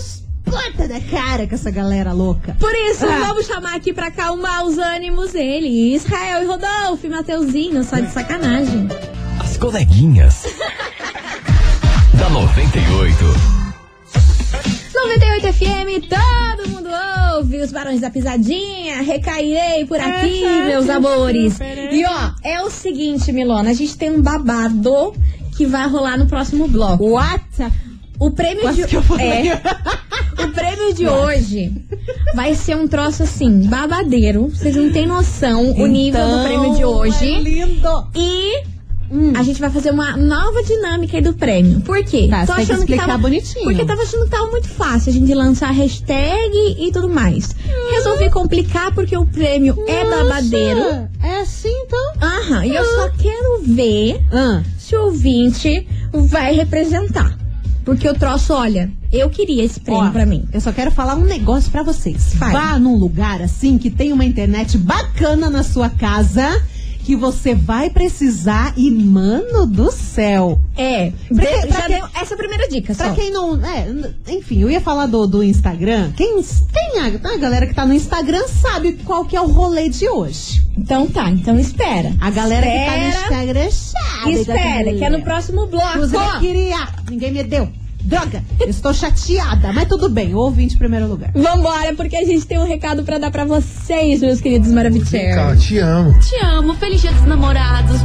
corta 0.49 0.87
da 0.87 0.99
cara 0.99 1.47
com 1.47 1.55
essa 1.55 1.71
galera 1.71 2.11
louca. 2.13 2.55
Por 2.59 2.73
isso, 2.89 3.05
Ah. 3.05 3.25
vamos 3.27 3.45
chamar 3.47 3.75
aqui 3.75 3.93
pra 3.93 4.07
acalmar 4.07 4.65
os 4.65 4.77
ânimos 4.77 5.33
ele, 5.35 5.93
Israel 5.95 6.43
e 6.43 6.45
Rodolfo, 6.45 7.05
e 7.05 7.09
Mateuzinho, 7.09 7.83
só 7.83 7.99
de 7.99 8.11
sacanagem. 8.11 8.87
As 9.39 9.57
coleguinhas. 9.57 10.43
da 12.23 12.29
98. 12.29 13.25
98 14.93 15.53
FM, 15.53 16.07
todo 16.07 16.69
mundo 16.69 16.87
ouve 17.35 17.57
os 17.59 17.69
Barões 17.69 17.99
da 17.99 18.09
Pisadinha, 18.09 19.01
recairei 19.01 19.83
por 19.85 19.99
aqui, 19.99 20.45
Essa 20.45 20.65
meus 20.65 20.89
amores. 20.89 21.59
E 21.59 22.05
ó, 22.05 22.31
é 22.41 22.61
o 22.61 22.69
seguinte, 22.69 23.29
Milona, 23.33 23.71
a 23.71 23.73
gente 23.73 23.97
tem 23.97 24.09
um 24.09 24.21
babado 24.21 25.13
que 25.57 25.65
vai 25.65 25.85
rolar 25.89 26.17
no 26.17 26.25
próximo 26.25 26.65
bloco. 26.69 27.09
What? 27.09 27.43
O 28.17 28.31
prêmio 28.31 28.61
Quase 28.61 28.83
de 28.83 28.87
que 28.87 28.95
eu 28.95 29.01
falei. 29.03 29.49
é, 29.51 29.61
O 30.43 30.47
prêmio 30.53 30.93
de 30.93 31.05
hoje 31.05 31.73
vai 32.33 32.55
ser 32.55 32.77
um 32.77 32.87
troço 32.87 33.23
assim, 33.23 33.67
babadeiro. 33.67 34.47
Vocês 34.47 34.77
não 34.77 34.93
têm 34.93 35.05
noção 35.05 35.71
o 35.71 35.87
nível 35.87 36.21
do 36.25 36.31
Então, 36.35 36.43
prêmio 36.45 36.73
de 36.75 36.85
hoje. 36.85 37.33
É 37.35 37.39
lindo. 37.39 38.07
E 38.15 38.63
a 39.35 39.43
gente 39.43 39.59
vai 39.59 39.69
fazer 39.69 39.91
uma 39.91 40.17
nova 40.17 40.63
dinâmica 40.63 41.17
aí 41.17 41.23
do 41.23 41.33
prêmio. 41.33 41.81
Por 41.81 42.03
quê? 42.03 42.27
Tá, 42.29 42.45
você 42.45 42.55
tem 42.55 42.65
que 42.65 42.73
explicar 42.73 43.05
tava, 43.05 43.17
bonitinho. 43.19 43.63
Porque 43.65 43.85
tava 43.85 44.01
achando 44.01 44.23
que 44.25 44.31
tava 44.31 44.47
muito 44.49 44.67
fácil 44.69 45.11
a 45.11 45.13
gente 45.13 45.33
lançar 45.33 45.71
hashtag 45.71 46.75
e 46.79 46.91
tudo 46.91 47.09
mais. 47.09 47.55
Resolvi 47.91 48.29
complicar 48.29 48.93
porque 48.93 49.15
o 49.15 49.25
prêmio 49.25 49.75
é 49.87 50.03
Nossa, 50.03 50.23
babadeiro. 50.23 51.09
É 51.21 51.41
assim 51.41 51.69
então? 51.85 52.13
Aham, 52.21 52.65
e 52.65 52.75
eu 52.75 52.85
só 52.85 53.09
quero 53.11 53.61
ver 53.63 54.19
Ah. 54.31 54.61
se 54.79 54.95
o 54.95 55.05
ouvinte 55.05 55.87
vai 56.11 56.53
representar. 56.55 57.37
Porque 57.85 58.07
o 58.07 58.13
troço, 58.13 58.53
olha, 58.53 58.89
eu 59.11 59.29
queria 59.29 59.63
esse 59.63 59.79
prêmio 59.81 60.05
Ó, 60.05 60.09
pra 60.11 60.25
mim. 60.25 60.47
Eu 60.53 60.61
só 60.61 60.71
quero 60.71 60.89
falar 60.89 61.15
um 61.15 61.25
negócio 61.25 61.69
pra 61.69 61.83
vocês. 61.83 62.33
Vá 62.35 62.79
num 62.79 62.95
lugar 62.95 63.41
assim 63.41 63.77
que 63.77 63.89
tem 63.89 64.13
uma 64.13 64.23
internet 64.23 64.77
bacana 64.77 65.49
na 65.49 65.63
sua 65.63 65.89
casa 65.89 66.63
que 67.03 67.15
você 67.15 67.53
vai 67.53 67.89
precisar 67.89 68.73
e 68.77 68.89
mano 68.89 69.65
do 69.67 69.91
céu. 69.91 70.59
É, 70.77 71.11
Pra 71.33 71.43
de- 71.45 71.67
pra 71.67 71.77
já 71.77 71.81
que- 71.83 71.93
deu 71.93 72.05
essa 72.15 72.33
é 72.33 72.35
a 72.35 72.37
primeira 72.37 72.67
dica 72.69 72.95
Pra 72.95 73.09
só. 73.09 73.13
quem 73.13 73.31
não. 73.31 73.63
É, 73.65 73.87
enfim, 74.29 74.61
eu 74.61 74.69
ia 74.69 74.79
falar 74.81 75.05
do, 75.07 75.27
do 75.27 75.43
Instagram. 75.43 76.11
Quem, 76.15 76.41
quem 76.41 76.99
a, 76.99 77.07
a 77.33 77.37
galera 77.37 77.67
que 77.67 77.73
tá 77.73 77.85
no 77.85 77.93
Instagram 77.93 78.47
sabe 78.47 78.93
qual 79.03 79.25
que 79.25 79.35
é 79.35 79.41
o 79.41 79.47
rolê 79.47 79.89
de 79.89 80.07
hoje. 80.07 80.63
Então 80.77 81.07
tá, 81.07 81.29
então 81.29 81.59
espera. 81.59 82.13
A 82.19 82.29
galera 82.31 82.65
que 82.65 82.85
tá 82.85 82.97
no 82.97 83.07
Espera. 83.07 83.21
Instagram 83.21 83.69
sabe. 83.71 84.33
Espera, 84.33 84.83
dessa 84.85 84.97
que 84.97 85.05
é 85.05 85.09
no 85.09 85.21
próximo 85.21 85.67
bloco. 85.67 85.97
Eu 85.99 86.39
queria. 86.39 86.87
Ninguém 87.09 87.31
me 87.31 87.43
deu. 87.43 87.69
Droga, 88.03 88.43
eu 88.59 88.67
estou 88.67 88.93
chateada, 88.93 89.71
mas 89.71 89.87
tudo 89.87 90.09
bem, 90.09 90.35
ouvinte 90.35 90.75
em 90.75 90.77
primeiro 90.77 91.07
lugar. 91.07 91.31
Vambora, 91.33 91.93
porque 91.95 92.17
a 92.17 92.25
gente 92.25 92.45
tem 92.45 92.59
um 92.59 92.67
recado 92.67 93.03
pra 93.03 93.17
dar 93.17 93.31
pra 93.31 93.45
vocês, 93.45 94.21
meus 94.21 94.41
queridos 94.41 94.71
maravilhosos. 94.71 95.63
Te 95.63 95.77
amo. 95.79 96.19
Te 96.19 96.35
amo, 96.43 96.73
feliz 96.75 97.01
dia 97.01 97.11
dos 97.11 97.25
namorados. 97.25 98.01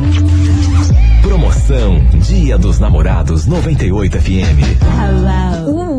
Promoção 1.23 1.99
Dia 2.21 2.57
dos 2.57 2.79
Namorados 2.79 3.47
98 3.47 4.21
FM. 4.21 4.79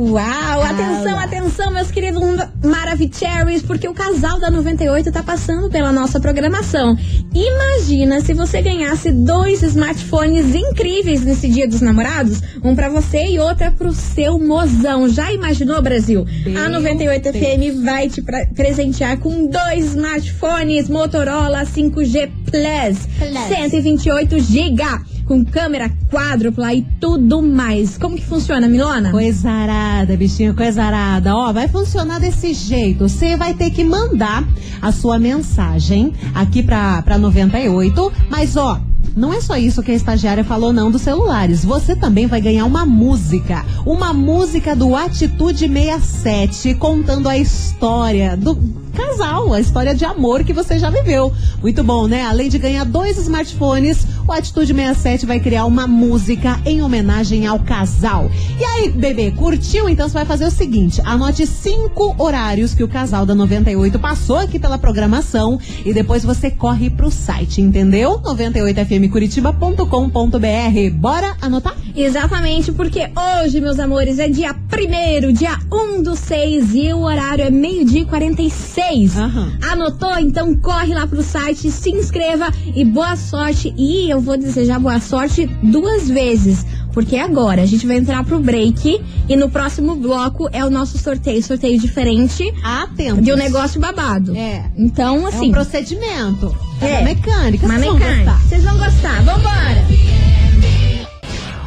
Uau! 0.10 0.64
Atenção, 0.64 1.20
atenção, 1.20 1.72
meus 1.72 1.92
queridos 1.92 2.20
Maravicheries, 2.64 3.62
porque 3.62 3.88
o 3.88 3.94
casal 3.94 4.40
da 4.40 4.50
98 4.50 5.12
tá 5.12 5.22
passando 5.22 5.70
pela 5.70 5.92
nossa 5.92 6.20
programação. 6.20 6.98
Imagina 7.32 8.20
se 8.20 8.34
você 8.34 8.60
ganhasse 8.60 9.12
dois 9.12 9.62
smartphones 9.62 10.56
incríveis 10.56 11.24
nesse 11.24 11.48
Dia 11.48 11.68
dos 11.68 11.82
Namorados, 11.82 12.42
um 12.64 12.76
pra 12.76 12.90
você 12.90 13.24
e 13.28 13.40
outra 13.40 13.70
pro 13.70 13.94
seu 13.94 14.40
mozão. 14.40 15.08
Já 15.08 15.32
imaginou, 15.32 15.80
Brasil? 15.80 16.26
A 16.66 16.68
98 16.70 17.32
FM 17.32 17.84
vai 17.86 18.10
te 18.10 18.24
presentear 18.56 19.20
com 19.20 19.46
dois 19.46 19.90
smartphones 19.92 20.90
Motorola 20.90 21.66
5G 21.66 22.32
Plus, 22.50 23.08
128 23.48 24.40
GB. 24.40 24.84
Com 25.30 25.46
câmera 25.46 25.92
quádrupla 26.12 26.74
e 26.74 26.82
tudo 27.00 27.40
mais. 27.44 28.00
Como 28.00 28.16
que 28.16 28.26
funciona, 28.26 28.68
Milona? 28.68 29.12
Coisa 29.12 29.48
arada, 29.48 30.18
bichinho, 30.18 30.56
coisa 30.56 30.82
arada. 30.82 31.36
Ó, 31.36 31.54
vai 31.54 31.68
funcionar 31.68 32.20
desse 32.20 32.52
jeito. 32.52 33.08
Você 33.08 33.38
vai 33.38 33.54
ter 33.54 33.70
que 33.70 33.84
mandar 33.84 34.44
a 34.82 34.92
sua 34.92 35.20
mensagem 35.20 36.14
aqui 36.34 36.64
pra, 36.64 37.04
pra 37.04 37.20
98. 37.20 38.12
Mas, 38.28 38.58
ó, 38.58 38.82
não 39.16 39.32
é 39.32 39.40
só 39.40 39.56
isso 39.56 39.84
que 39.84 39.92
a 39.92 39.96
estagiária 39.96 40.44
falou, 40.44 40.74
não, 40.74 40.90
dos 40.90 41.04
celulares. 41.04 41.64
Você 41.64 41.96
também 41.96 42.26
vai 42.26 42.42
ganhar 42.42 42.66
uma 42.66 42.84
música. 42.84 43.64
Uma 43.86 44.12
música 44.12 44.76
do 44.76 44.96
Atitude 44.96 45.68
67, 45.68 46.74
contando 46.74 47.30
a 47.30 47.38
história 47.38 48.36
do 48.36 48.56
casal, 48.94 49.54
a 49.54 49.60
história 49.62 49.96
de 49.96 50.04
amor 50.04 50.44
que 50.44 50.54
você 50.54 50.78
já 50.78 50.90
viveu. 50.90 51.32
Muito 51.62 51.84
bom, 51.84 52.08
né? 52.08 52.24
Além 52.24 52.50
de 52.50 52.58
ganhar 52.58 52.84
dois 52.84 53.18
smartphones, 53.18 54.06
o 54.30 54.32
Atitude 54.32 54.74
67 54.76 55.26
vai 55.26 55.40
criar 55.40 55.66
uma 55.66 55.88
música 55.88 56.60
em 56.64 56.84
homenagem 56.84 57.48
ao 57.48 57.58
casal. 57.60 58.30
E 58.60 58.64
aí, 58.64 58.92
bebê, 58.92 59.32
curtiu? 59.32 59.90
Então 59.90 60.08
você 60.08 60.14
vai 60.14 60.26
fazer 60.26 60.46
o 60.46 60.52
seguinte: 60.52 61.02
anote 61.04 61.48
cinco 61.48 62.14
horários 62.18 62.76
que 62.76 62.84
o 62.84 62.88
casal 62.88 63.26
da 63.26 63.34
98 63.34 63.98
passou 63.98 64.38
aqui 64.38 64.60
pela 64.60 64.78
programação 64.78 65.60
e 65.84 65.92
depois 65.94 66.24
você 66.24 66.52
corre 66.52 66.92
pro 66.92 67.10
site, 67.10 67.60
entendeu? 67.60 68.20
98fmcuritiba.com.br. 68.20 70.94
Bora 70.94 71.36
anotar? 71.42 71.76
Exatamente, 71.96 72.72
porque 72.72 73.10
hoje, 73.44 73.60
meus 73.60 73.80
amores, 73.80 74.20
é 74.20 74.30
dia 74.30 74.54
1 74.54 75.34
dia 75.34 75.58
1 75.72 76.04
do 76.04 76.16
6 76.16 76.76
e 76.76 76.94
o 76.94 77.00
horário 77.00 77.44
é 77.44 77.50
meio-dia 77.50 78.02
e 78.02 78.06
46. 78.06 79.18
Aham. 79.18 79.54
Anotou? 79.72 80.20
Então 80.20 80.56
corre 80.56 80.94
lá 80.94 81.08
pro 81.08 81.24
site, 81.24 81.72
se 81.72 81.90
inscreva 81.90 82.52
e 82.76 82.86
boa 82.86 83.16
sorte. 83.16 83.74
E 83.76 84.08
eu 84.10 84.19
vou 84.22 84.38
desejar 84.38 84.80
boa 84.80 85.00
sorte 85.00 85.46
duas 85.64 86.08
vezes. 86.10 86.66
Porque 86.94 87.18
agora 87.18 87.62
a 87.62 87.66
gente 87.66 87.86
vai 87.86 87.98
entrar 87.98 88.24
pro 88.26 88.40
break 88.40 89.00
e 89.30 89.36
no 89.36 89.50
próximo 89.50 89.96
bloco 89.96 90.50
é 90.52 90.66
o 90.66 90.70
nosso 90.72 90.98
sorteio. 90.98 91.42
Sorteio 91.44 91.80
diferente 91.80 92.44
Atento. 92.64 93.22
de 93.22 93.32
um 93.32 93.36
negócio 93.36 93.80
babado. 93.80 94.36
É. 94.36 94.66
Então, 94.76 95.26
É 95.28 95.30
assim. 95.30 95.50
um 95.50 95.52
procedimento. 95.52 96.56
É, 96.82 96.90
É. 96.90 96.94
uma 96.96 97.02
mecânica. 97.04 97.66
Uma 97.66 97.76
vocês 97.76 97.86
vão 97.86 97.94
mecânica. 98.00 98.24
gostar. 98.32 98.48
Vocês 98.50 98.64
vão 98.64 98.78
gostar. 98.78 99.22
Vambora! 99.24 99.86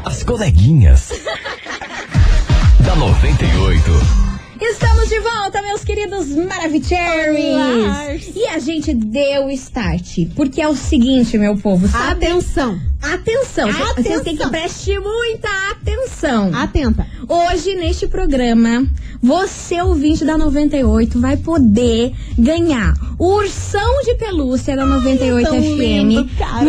As 0.04 0.22
coleguinhas. 0.24 1.08
da 2.84 2.96
98. 2.96 4.21
Estamos 4.64 5.08
de 5.08 5.18
volta, 5.18 5.60
meus 5.60 5.82
queridos. 5.82 6.28
Maravicheries! 6.28 8.32
E 8.34 8.46
a 8.46 8.60
gente 8.60 8.94
deu 8.94 9.46
o 9.46 9.50
start, 9.50 10.18
porque 10.36 10.62
é 10.62 10.68
o 10.68 10.76
seguinte, 10.76 11.36
meu 11.36 11.56
povo, 11.56 11.88
sabe? 11.88 12.26
Atenção. 12.26 12.80
Atenção, 13.02 13.68
vocês 13.96 14.20
têm 14.20 14.36
que 14.36 14.48
prestar 14.48 15.00
muita 15.00 15.48
atenção. 15.72 16.54
Atenta. 16.54 17.04
Hoje, 17.28 17.74
neste 17.74 18.06
programa, 18.06 18.86
você, 19.20 19.82
ouvinte 19.82 20.24
da 20.24 20.38
98, 20.38 21.20
vai 21.20 21.36
poder 21.36 22.12
ganhar 22.38 22.94
o 23.18 23.34
ursão 23.34 24.02
de 24.04 24.14
pelúcia 24.14 24.76
da 24.76 24.86
98 24.86 25.50
tão 25.50 25.60
FM, 25.60 25.78
lindo, 25.78 26.30
cara. 26.38 26.64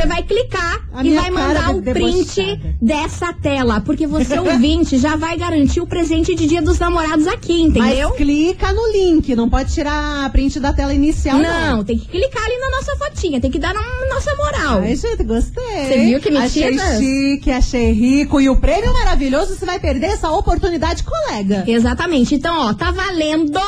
Você 0.02 0.06
vai 0.06 0.22
clicar 0.22 0.88
A 0.92 1.04
e 1.04 1.14
vai 1.14 1.30
mandar 1.30 1.74
o 1.74 1.82
print 1.82 2.34
debochada. 2.36 2.76
dessa 2.80 3.32
tela. 3.32 3.80
Porque 3.80 4.06
você, 4.06 4.38
ouvinte, 4.38 4.96
já 4.98 5.16
vai 5.16 5.36
garantir 5.36 5.80
o 5.80 5.86
presente 5.86 6.34
de 6.34 6.46
dia 6.46 6.62
dos 6.62 6.78
namorados 6.78 7.26
aqui, 7.26 7.60
entendeu? 7.62 8.10
Mas 8.10 8.18
clica 8.18 8.72
no 8.72 8.92
link, 8.92 9.34
não 9.34 9.48
pode 9.48 9.72
tirar 9.74 10.24
a 10.24 10.30
print 10.30 10.60
da 10.60 10.72
tela 10.72 10.94
inicial, 10.94 11.38
não. 11.38 11.76
Não, 11.78 11.84
tem 11.84 11.98
que 11.98 12.06
clicar 12.06 12.44
ali 12.44 12.58
na 12.58 12.70
nossa 12.70 12.96
fotinha, 12.96 13.40
tem 13.40 13.50
que 13.50 13.58
dar 13.58 13.74
na 13.74 13.82
nossa 14.14 14.34
moral. 14.36 14.78
Ai, 14.80 14.94
gente, 14.94 15.24
gostei. 15.24 15.64
Você 15.64 15.98
viu 16.04 16.20
que 16.20 16.28
Achei 16.36 16.64
metidas? 16.70 16.98
chique, 16.98 17.50
achei 17.50 17.92
rico. 17.92 18.40
E 18.40 18.48
o 18.48 18.56
prêmio 18.56 18.92
maravilhoso, 18.92 19.54
você 19.54 19.66
vai 19.66 19.80
perder 19.80 20.06
essa 20.06 20.30
oportunidade, 20.30 21.02
colega. 21.02 21.64
Exatamente. 21.66 22.34
Então, 22.34 22.56
ó, 22.56 22.74
tá 22.74 22.90
valendo. 22.90 23.58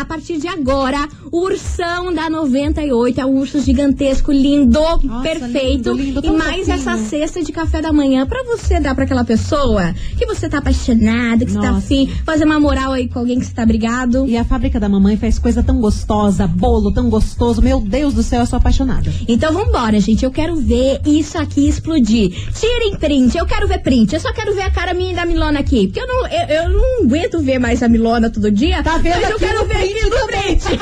A 0.00 0.04
partir 0.06 0.38
de 0.38 0.48
agora, 0.48 1.06
o 1.30 1.44
ursão 1.44 2.12
da 2.12 2.30
98 2.30 3.20
é 3.20 3.26
um 3.26 3.38
urso 3.38 3.60
gigantesco, 3.60 4.32
lindo, 4.32 4.80
perfeito. 5.22 5.92
lindo, 5.92 6.20
lindo, 6.20 6.26
e 6.26 6.30
mais 6.30 6.66
fofinho. 6.66 6.74
essa 6.74 6.96
cesta 6.96 7.42
de 7.42 7.52
café 7.52 7.82
da 7.82 7.92
manhã 7.92 8.26
pra 8.26 8.42
você 8.44 8.80
dar 8.80 8.94
pra 8.94 9.04
aquela 9.04 9.24
pessoa 9.24 9.94
que 10.16 10.24
você 10.24 10.48
tá 10.48 10.56
apaixonada, 10.56 11.44
que 11.44 11.52
você 11.52 11.60
tá 11.60 11.72
Nossa. 11.72 11.84
afim, 11.84 12.06
fazer 12.24 12.46
uma 12.46 12.58
moral 12.58 12.92
aí 12.92 13.08
com 13.08 13.18
alguém 13.18 13.38
que 13.38 13.44
você 13.44 13.52
tá 13.52 13.66
brigado. 13.66 14.26
E 14.26 14.38
a 14.38 14.44
fábrica 14.44 14.80
da 14.80 14.88
mamãe 14.88 15.18
faz 15.18 15.38
coisa 15.38 15.62
tão 15.62 15.82
gostosa, 15.82 16.46
bolo 16.46 16.90
tão 16.92 17.10
gostoso. 17.10 17.60
Meu 17.60 17.78
Deus 17.78 18.14
do 18.14 18.22
céu, 18.22 18.40
eu 18.40 18.46
sou 18.46 18.56
apaixonada. 18.56 19.12
Então 19.28 19.52
vambora, 19.52 20.00
gente. 20.00 20.24
Eu 20.24 20.30
quero 20.30 20.56
ver 20.56 21.02
isso 21.04 21.36
aqui 21.36 21.68
explodir. 21.68 22.30
Tirem 22.58 22.96
print, 22.96 23.36
eu 23.36 23.44
quero 23.44 23.68
ver 23.68 23.82
print. 23.82 24.14
Eu 24.14 24.20
só 24.20 24.32
quero 24.32 24.54
ver 24.54 24.62
a 24.62 24.70
cara 24.70 24.94
minha 24.94 25.12
e 25.12 25.14
da 25.14 25.26
Milona 25.26 25.60
aqui. 25.60 25.88
Porque 25.88 26.00
eu 26.00 26.06
não, 26.06 26.26
eu, 26.26 26.48
eu 26.48 26.70
não 26.70 27.04
aguento 27.04 27.38
ver 27.40 27.58
mais 27.58 27.82
a 27.82 27.88
Milona 27.88 28.30
todo 28.30 28.50
dia. 28.50 28.82
Tá 28.82 28.96
vendo 28.96 29.20
mas 29.20 29.30
eu 29.30 29.38
quero 29.38 29.66
ver 29.66 29.89
no 29.94 30.10
também. 30.10 30.58
print. 30.58 30.78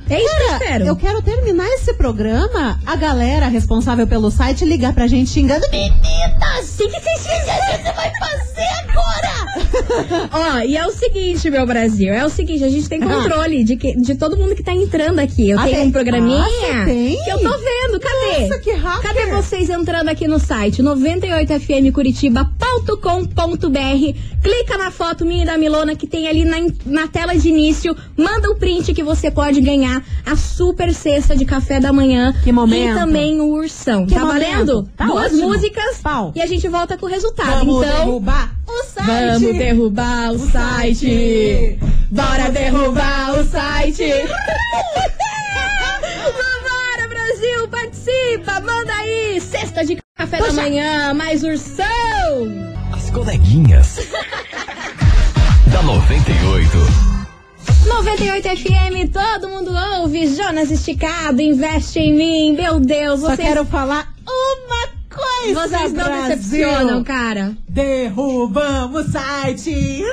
É 0.09 0.19
isso 0.21 0.35
que 0.35 0.41
eu 0.43 0.47
Cara, 0.49 0.63
espero. 0.65 0.85
eu 0.87 0.95
quero 0.97 1.21
terminar 1.21 1.65
esse 1.69 1.93
programa, 1.93 2.77
a 2.85 2.95
galera 2.97 3.47
responsável 3.47 4.05
pelo 4.05 4.29
site 4.29 4.65
ligar 4.65 4.93
pra 4.93 5.07
gente 5.07 5.29
xingando. 5.29 5.65
Meninas, 5.71 6.79
o 6.79 6.89
que 6.89 6.99
vocês 6.99 7.19
fizeram? 7.19 7.77
Você 7.77 7.93
vai 7.93 8.11
fazer 8.19 8.67
agora? 8.89 9.31
Ó, 10.31 10.59
e 10.65 10.75
é 10.75 10.85
o 10.85 10.91
seguinte, 10.91 11.49
meu 11.49 11.65
Brasil, 11.65 12.13
é 12.13 12.25
o 12.25 12.29
seguinte, 12.29 12.61
a 12.61 12.69
gente 12.69 12.89
tem 12.89 12.99
controle 12.99 13.63
de, 13.63 13.77
que, 13.77 13.95
de 13.95 14.15
todo 14.15 14.35
mundo 14.35 14.53
que 14.53 14.63
tá 14.63 14.73
entrando 14.73 15.19
aqui. 15.19 15.49
Eu 15.49 15.57
Ah, 15.59 15.63
tenho 15.63 15.75
tem? 15.77 15.87
um 15.87 15.91
programinha 15.91 16.43
Ah, 16.43 16.83
tem? 16.85 17.23
que 17.23 17.29
eu 17.29 17.39
tô 17.39 17.49
vendo, 17.57 17.99
cadê? 17.99 18.39
Nossa, 18.47 18.59
que 18.59 18.71
hacker. 18.71 19.01
Cadê 19.13 19.25
vocês 19.31 19.69
entrando 19.69 20.09
aqui 20.09 20.27
no 20.27 20.39
site 20.39 20.81
98fmcuritiba.com.br 22.79 24.19
Clica 24.41 24.77
na 24.77 24.89
foto 24.89 25.23
minha 25.25 25.45
da 25.45 25.57
Milona 25.57 25.95
que 25.95 26.07
tem 26.07 26.27
ali 26.27 26.43
na, 26.43 26.57
na 26.85 27.07
tela 27.07 27.35
de 27.35 27.47
início, 27.49 27.95
manda 28.17 28.49
o 28.49 28.55
print 28.55 28.93
que 28.93 29.03
você 29.03 29.29
pode 29.29 29.61
ganhar 29.61 30.03
a 30.25 30.35
super 30.35 30.93
cesta 30.93 31.35
de 31.35 31.45
café 31.45 31.79
da 31.79 31.93
manhã 31.93 32.33
Que 32.43 32.51
momento. 32.51 32.91
e 32.91 32.99
também 32.99 33.39
o 33.39 33.49
ursão. 33.53 34.05
Que 34.05 34.15
tá 34.15 34.21
momento. 34.25 34.41
valendo? 34.41 34.89
Tá 34.97 35.05
Duas 35.05 35.25
ótimo. 35.33 35.49
músicas 35.49 35.97
Pau. 36.01 36.31
e 36.35 36.41
a 36.41 36.45
gente 36.47 36.67
volta 36.67 36.97
com 36.97 37.05
o 37.05 37.09
resultado. 37.09 37.59
Vamos 37.65 37.85
então, 37.85 38.05
derrubar 38.05 38.55
o 38.67 38.83
site. 38.83 39.05
Vamos 39.41 39.57
derrubar 39.57 40.31
o, 40.31 40.39
site. 40.39 40.95
site. 40.99 41.79
Bora 42.09 42.49
derrubar 42.49 43.39
o 43.39 43.43
site. 43.45 44.03
Vambora, 46.01 47.07
Brasil, 47.07 47.67
participa. 47.69 48.59
Manda 48.59 48.93
aí. 48.93 49.39
Sexta 49.39 49.85
de 49.85 49.97
café 50.21 50.37
da 50.37 50.53
manhã, 50.53 51.13
mais 51.15 51.43
ursão. 51.43 51.87
As 52.93 53.09
coleguinhas. 53.09 54.07
da 55.71 55.81
98. 55.81 56.77
98 57.87 58.49
FM, 58.49 59.11
todo 59.11 59.49
mundo 59.49 59.71
ouve. 59.99 60.27
Jonas 60.27 60.69
Esticado, 60.69 61.41
investe 61.41 61.99
em 61.99 62.13
mim. 62.13 62.55
Meu 62.55 62.79
Deus, 62.79 63.21
Só 63.21 63.27
vocês, 63.29 63.47
quero 63.47 63.65
falar 63.65 64.13
uma 64.27 64.87
coisa, 65.09 65.67
vocês 65.67 65.91
não 65.93 66.03
Brasil. 66.03 66.35
decepcionam, 66.37 67.03
cara. 67.03 67.53
Derrubamos 67.71 69.07
o 69.07 69.11
site. 69.11 70.03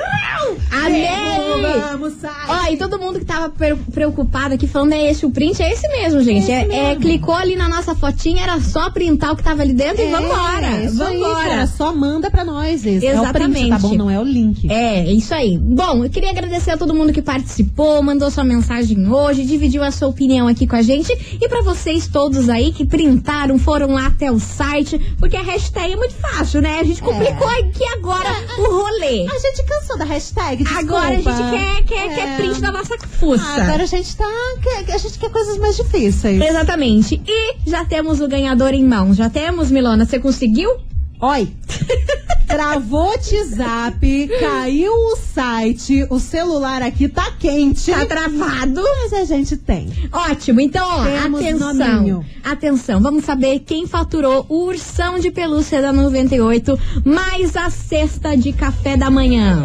Amei! 0.71 1.01
Derrubamos 1.01 2.13
o 2.13 2.19
site. 2.21 2.35
Ó, 2.47 2.71
e 2.71 2.77
todo 2.77 2.97
mundo 2.97 3.19
que 3.19 3.25
tava 3.25 3.49
pre- 3.49 3.75
preocupado 3.75 4.53
aqui 4.53 4.65
falando 4.65 4.93
é 4.93 5.11
esse 5.11 5.25
o 5.25 5.29
print, 5.31 5.61
é 5.61 5.73
esse 5.73 5.85
mesmo, 5.89 6.21
gente. 6.23 6.49
É, 6.49 6.61
Esse 6.63 6.71
é, 6.73 6.87
mesmo. 6.87 7.01
clicou 7.01 7.35
ali 7.35 7.57
na 7.57 7.67
nossa 7.67 7.93
fotinha, 7.93 8.43
era 8.43 8.61
só 8.61 8.89
printar 8.89 9.33
o 9.33 9.35
que 9.35 9.43
tava 9.43 9.61
ali 9.61 9.73
dentro 9.73 10.01
e 10.01 10.07
vambora. 10.09 10.67
É, 10.67 10.85
isso 10.85 11.03
aí, 11.03 11.17
vambora. 11.19 11.49
cara, 11.49 11.67
só 11.67 11.93
manda 11.93 12.31
pra 12.31 12.45
nós. 12.45 12.85
Esse. 12.85 13.05
É 13.05 13.19
o 13.19 13.23
print, 13.33 13.49
Exatamente. 13.49 13.69
tá 13.71 13.77
bom? 13.79 13.93
Não 13.95 14.09
é 14.09 14.17
o 14.17 14.23
link. 14.23 14.71
É, 14.71 14.99
é 15.01 15.11
isso 15.11 15.33
aí. 15.33 15.57
Bom, 15.57 16.05
eu 16.05 16.09
queria 16.09 16.29
agradecer 16.29 16.71
a 16.71 16.77
todo 16.77 16.93
mundo 16.93 17.11
que 17.11 17.21
participou, 17.21 18.01
mandou 18.01 18.31
sua 18.31 18.45
mensagem 18.45 19.05
hoje, 19.11 19.43
dividiu 19.43 19.83
a 19.83 19.91
sua 19.91 20.07
opinião 20.07 20.47
aqui 20.47 20.65
com 20.65 20.77
a 20.77 20.81
gente. 20.81 21.11
E 21.41 21.49
pra 21.49 21.61
vocês 21.61 22.07
todos 22.07 22.47
aí 22.47 22.71
que 22.71 22.85
printaram, 22.85 23.59
foram 23.59 23.91
lá 23.91 24.07
até 24.07 24.31
o 24.31 24.39
site, 24.39 24.97
porque 25.19 25.35
a 25.35 25.41
hashtag 25.43 25.91
é 25.91 25.95
muito 25.97 26.13
fácil, 26.13 26.61
né? 26.61 26.79
A 26.79 26.83
gente 26.85 27.01
complicou 27.01 27.48
aqui 27.49 27.83
agora 27.93 28.29
o 28.57 28.63
rolê. 28.63 29.25
A 29.27 29.39
gente 29.39 29.63
cansou 29.63 29.97
da 29.97 30.05
hashtag, 30.05 30.63
desculpa. 30.63 30.79
Agora 30.97 31.15
a 31.17 31.21
gente 31.21 31.49
quer, 31.51 31.83
quer, 31.83 32.15
quer 32.15 32.27
É. 32.27 32.35
print 32.37 32.61
da 32.61 32.71
nossa 32.71 32.97
fuça. 32.97 33.43
Ah, 33.45 33.63
Agora 33.63 33.83
a 33.83 33.85
gente 33.85 34.15
tá. 34.15 34.25
quer- 34.61 34.93
A 34.93 34.97
gente 34.97 35.19
quer 35.19 35.29
coisas 35.29 35.57
mais 35.57 35.75
difíceis. 35.77 36.41
Exatamente. 36.41 37.21
E 37.27 37.55
já 37.69 37.83
temos 37.85 38.19
o 38.21 38.27
ganhador 38.27 38.73
em 38.73 38.83
mãos. 38.83 39.17
Já 39.17 39.29
temos, 39.29 39.69
Milona? 39.71 40.05
Você 40.05 40.19
conseguiu? 40.19 40.69
Oi. 41.21 41.51
Travou 42.49 42.99
o 42.99 43.09
WhatsApp, 43.11 44.27
caiu 44.39 44.91
o 44.91 45.15
site, 45.15 46.05
o 46.09 46.19
celular 46.19 46.81
aqui 46.81 47.07
tá 47.07 47.31
quente. 47.39 47.91
Tá 47.91 48.05
travado. 48.07 48.81
Mas 48.81 49.13
a 49.13 49.23
gente 49.23 49.55
tem. 49.55 49.87
Ótimo, 50.11 50.59
então, 50.59 50.83
ó, 50.83 51.03
Temos 51.03 51.39
atenção. 51.41 51.73
nominho. 51.73 52.25
Atenção, 52.43 52.99
vamos 53.01 53.23
saber 53.23 53.59
quem 53.59 53.85
faturou 53.85 54.47
o 54.49 54.65
ursão 54.65 55.19
de 55.19 55.29
pelúcia 55.29 55.79
da 55.79 55.93
98 55.93 56.77
mais 57.05 57.55
a 57.55 57.69
cesta 57.69 58.35
de 58.35 58.51
café 58.51 58.97
da 58.97 59.11
manhã. 59.11 59.63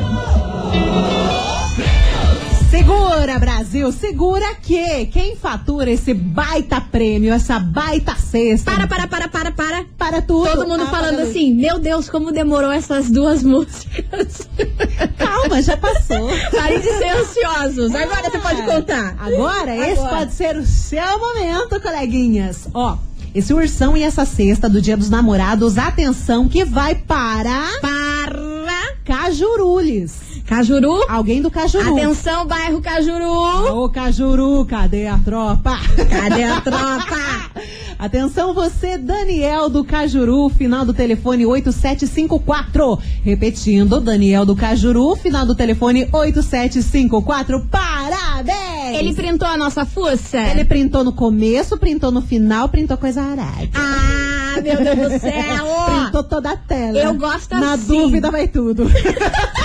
Segura, 2.75 3.39
Brasil, 3.39 3.93
segura 3.93 4.53
que 4.57 5.07
quem 5.07 5.37
fatura 5.37 5.93
esse 5.93 6.13
baita 6.13 6.81
prêmio, 6.81 7.33
essa 7.33 7.57
baita 7.57 8.17
cesta. 8.17 8.69
Para, 8.69 8.89
para, 8.89 9.07
para, 9.07 9.29
para, 9.29 9.53
para. 9.53 9.85
Para 9.97 10.21
tudo. 10.21 10.51
Todo 10.51 10.67
mundo 10.67 10.83
Ah, 10.83 10.87
falando 10.87 11.21
assim, 11.21 11.55
meu 11.55 11.79
Deus, 11.79 12.11
como 12.11 12.33
demorou 12.33 12.73
essas 12.73 13.09
duas 13.09 13.45
músicas. 13.45 14.49
Calma, 15.17 15.63
já 15.63 15.77
passou. 15.77 16.29
Parem 16.51 16.81
de 16.81 16.89
ser 16.99 17.11
ansiosos. 17.11 17.95
Agora 17.95 18.29
você 18.29 18.39
pode 18.41 18.63
contar. 18.63 19.17
Agora, 19.21 19.77
esse 19.77 20.01
Agora. 20.01 20.17
pode 20.17 20.35
ser 20.35 20.57
o 20.57 20.67
seu 20.67 21.19
momento, 21.21 21.81
coleguinhas. 21.81 22.67
Ó, 22.75 22.99
esse 23.33 23.55
ursão 23.55 23.97
e 23.97 24.03
essa 24.03 24.27
cesta 24.27 24.69
do 24.69 24.83
Dia 24.83 24.97
dos 24.97 25.09
Namorados, 25.09 25.79
atenção 25.79 26.49
que 26.49 26.65
vai 26.65 26.97
para 26.97 27.69
Para 27.81 28.97
Cajurules. 29.05 30.34
Cajuru. 30.47 31.05
Alguém 31.09 31.41
do 31.41 31.51
Cajuru. 31.51 31.93
Atenção, 31.93 32.47
bairro 32.47 32.81
Cajuru. 32.81 33.83
Ô 33.83 33.89
Cajuru, 33.89 34.65
cadê 34.67 35.07
a 35.07 35.19
tropa? 35.19 35.79
Cadê 36.11 36.45
a 36.45 36.61
tropa? 36.61 37.17
Atenção 37.99 38.53
você, 38.53 38.99
Daniel 38.99 39.71
do 39.71 39.83
Cajuru, 39.85 40.51
final 40.51 40.85
do 40.85 40.93
telefone 40.93 41.47
8754. 41.47 42.99
Repetindo, 43.23 44.01
Daniel 44.01 44.45
do 44.45 44.55
Cajuru, 44.55 45.17
final 45.17 45.47
do 45.47 45.55
telefone 45.55 46.07
8754. 46.13 47.67
Parabéns! 47.71 48.99
Ele 48.99 49.15
printou 49.15 49.49
a 49.49 49.57
nossa 49.57 49.87
fuça? 49.87 50.39
Ele 50.39 50.65
printou 50.65 51.03
no 51.03 51.13
começo, 51.13 51.79
printou 51.79 52.11
no 52.11 52.21
final, 52.21 52.69
printou 52.69 52.99
coisa 52.99 53.23
arada. 53.23 53.69
Ah, 53.75 54.61
meu 54.61 54.77
Deus 54.77 55.13
do 55.13 55.19
céu! 55.21 55.65
Printou 56.05 56.25
toda 56.25 56.51
a 56.53 56.57
tela. 56.57 56.99
Eu 56.99 57.15
gosto 57.15 57.55
Na 57.55 57.75
assim. 57.75 57.87
dúvida 57.87 58.31
vai 58.31 58.47
tudo. 58.49 58.85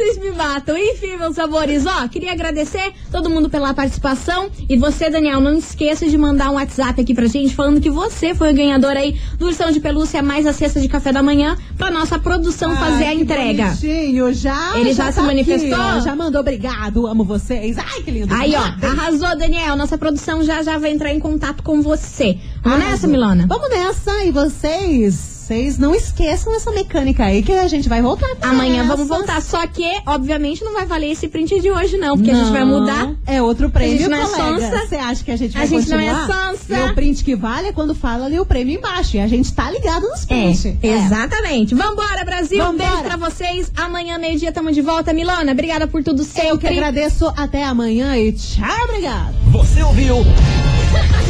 Vocês 0.00 0.16
me 0.16 0.30
matam. 0.30 0.78
Enfim, 0.78 1.18
meus 1.18 1.38
amores, 1.38 1.84
ó, 1.84 2.08
queria 2.08 2.32
agradecer 2.32 2.90
todo 3.12 3.28
mundo 3.28 3.50
pela 3.50 3.74
participação. 3.74 4.48
E 4.66 4.74
você, 4.74 5.10
Daniel, 5.10 5.42
não 5.42 5.58
esqueça 5.58 6.08
de 6.08 6.16
mandar 6.16 6.50
um 6.50 6.54
WhatsApp 6.54 7.02
aqui 7.02 7.12
pra 7.14 7.26
gente 7.26 7.54
falando 7.54 7.82
que 7.82 7.90
você 7.90 8.34
foi 8.34 8.50
o 8.50 8.54
ganhador 8.54 8.92
aí 8.92 9.20
do 9.38 9.44
Ursão 9.46 9.70
de 9.70 9.78
Pelúcia 9.78 10.22
mais 10.22 10.46
a 10.46 10.54
cesta 10.54 10.80
de 10.80 10.88
café 10.88 11.12
da 11.12 11.22
manhã 11.22 11.54
pra 11.76 11.90
nossa 11.90 12.18
produção 12.18 12.74
fazer 12.76 13.04
a 13.04 13.08
Ai, 13.08 13.14
entrega. 13.16 13.64
bonitinho, 13.66 14.32
já. 14.32 14.78
Ele 14.78 14.94
já 14.94 15.12
se 15.12 15.16
tá 15.16 15.22
manifestou? 15.22 15.78
aqui, 15.78 16.00
já 16.00 16.16
mandou 16.16 16.40
obrigado, 16.40 17.06
amo 17.06 17.22
vocês. 17.22 17.76
Ai, 17.76 18.02
que 18.02 18.10
lindo. 18.10 18.32
Aí, 18.34 18.54
ó, 18.54 18.86
arrasou, 18.86 19.36
Daniel. 19.36 19.76
Nossa 19.76 19.98
produção 19.98 20.42
já 20.42 20.62
já 20.62 20.78
vai 20.78 20.92
entrar 20.92 21.12
em 21.12 21.20
contato 21.20 21.62
com 21.62 21.82
você. 21.82 22.38
Vamos 22.62 22.78
nessa, 22.78 22.88
Arrasou. 22.90 23.10
Milana? 23.10 23.46
Vamos 23.46 23.68
nessa. 23.68 24.24
E 24.24 24.30
vocês, 24.30 25.29
vocês 25.50 25.78
não 25.78 25.92
esqueçam 25.92 26.54
essa 26.54 26.70
mecânica 26.70 27.24
aí 27.24 27.42
que 27.42 27.50
a 27.50 27.66
gente 27.66 27.88
vai 27.88 28.00
voltar 28.00 28.36
com 28.36 28.46
Amanhã 28.46 28.82
essa. 28.84 28.86
vamos 28.94 29.08
voltar. 29.08 29.42
Só 29.42 29.66
que, 29.66 29.84
obviamente, 30.06 30.62
não 30.62 30.72
vai 30.74 30.86
valer 30.86 31.10
esse 31.10 31.26
print 31.26 31.58
de 31.58 31.68
hoje, 31.72 31.96
não. 31.98 32.16
Porque 32.16 32.30
a 32.30 32.34
gente 32.34 32.52
vai 32.52 32.64
Não, 32.64 32.80
mudar. 32.80 33.12
É 33.26 33.42
outro 33.42 33.68
prêmio, 33.68 33.94
A 33.96 33.98
gente 33.98 34.08
não 34.10 34.16
é 34.18 34.26
colega. 34.26 34.60
sonsa. 34.70 34.86
Você 34.86 34.94
acha 34.94 35.24
que 35.24 35.30
a 35.32 35.36
gente 35.36 35.56
A 35.56 35.58
vai 35.58 35.66
gente 35.68 35.88
não 35.90 35.98
é 35.98 36.14
continuar? 36.14 36.52
sonsa. 36.52 36.78
E 36.78 36.82
o 36.84 36.94
print 36.94 37.24
que 37.24 37.34
vale 37.34 37.66
é 37.68 37.72
quando 37.72 37.96
fala 37.96 38.26
ali 38.26 38.38
o 38.38 38.46
prêmio 38.46 38.76
embaixo. 38.78 39.16
E 39.16 39.20
a 39.20 39.26
gente 39.26 39.52
tá 39.52 39.68
ligado 39.72 40.02
nos 40.08 40.24
prints. 40.24 40.66
É, 40.66 40.76
exatamente. 40.82 41.74
Vambora, 41.74 42.24
Brasil. 42.24 42.62
Vambora. 42.64 42.88
Beijo 42.88 43.02
pra 43.02 43.16
vocês. 43.16 43.72
Amanhã, 43.76 44.18
meio-dia, 44.18 44.52
tamo 44.52 44.70
de 44.70 44.80
volta. 44.82 45.12
Milona, 45.12 45.50
obrigada 45.50 45.88
por 45.88 46.04
tudo 46.04 46.22
sempre. 46.22 46.50
Eu 46.50 46.58
que 46.58 46.68
agradeço. 46.68 47.26
Até 47.36 47.64
amanhã 47.64 48.16
e 48.16 48.32
tchau, 48.32 48.84
obrigado. 48.84 49.34
Você 49.50 49.82
ouviu? 49.82 50.18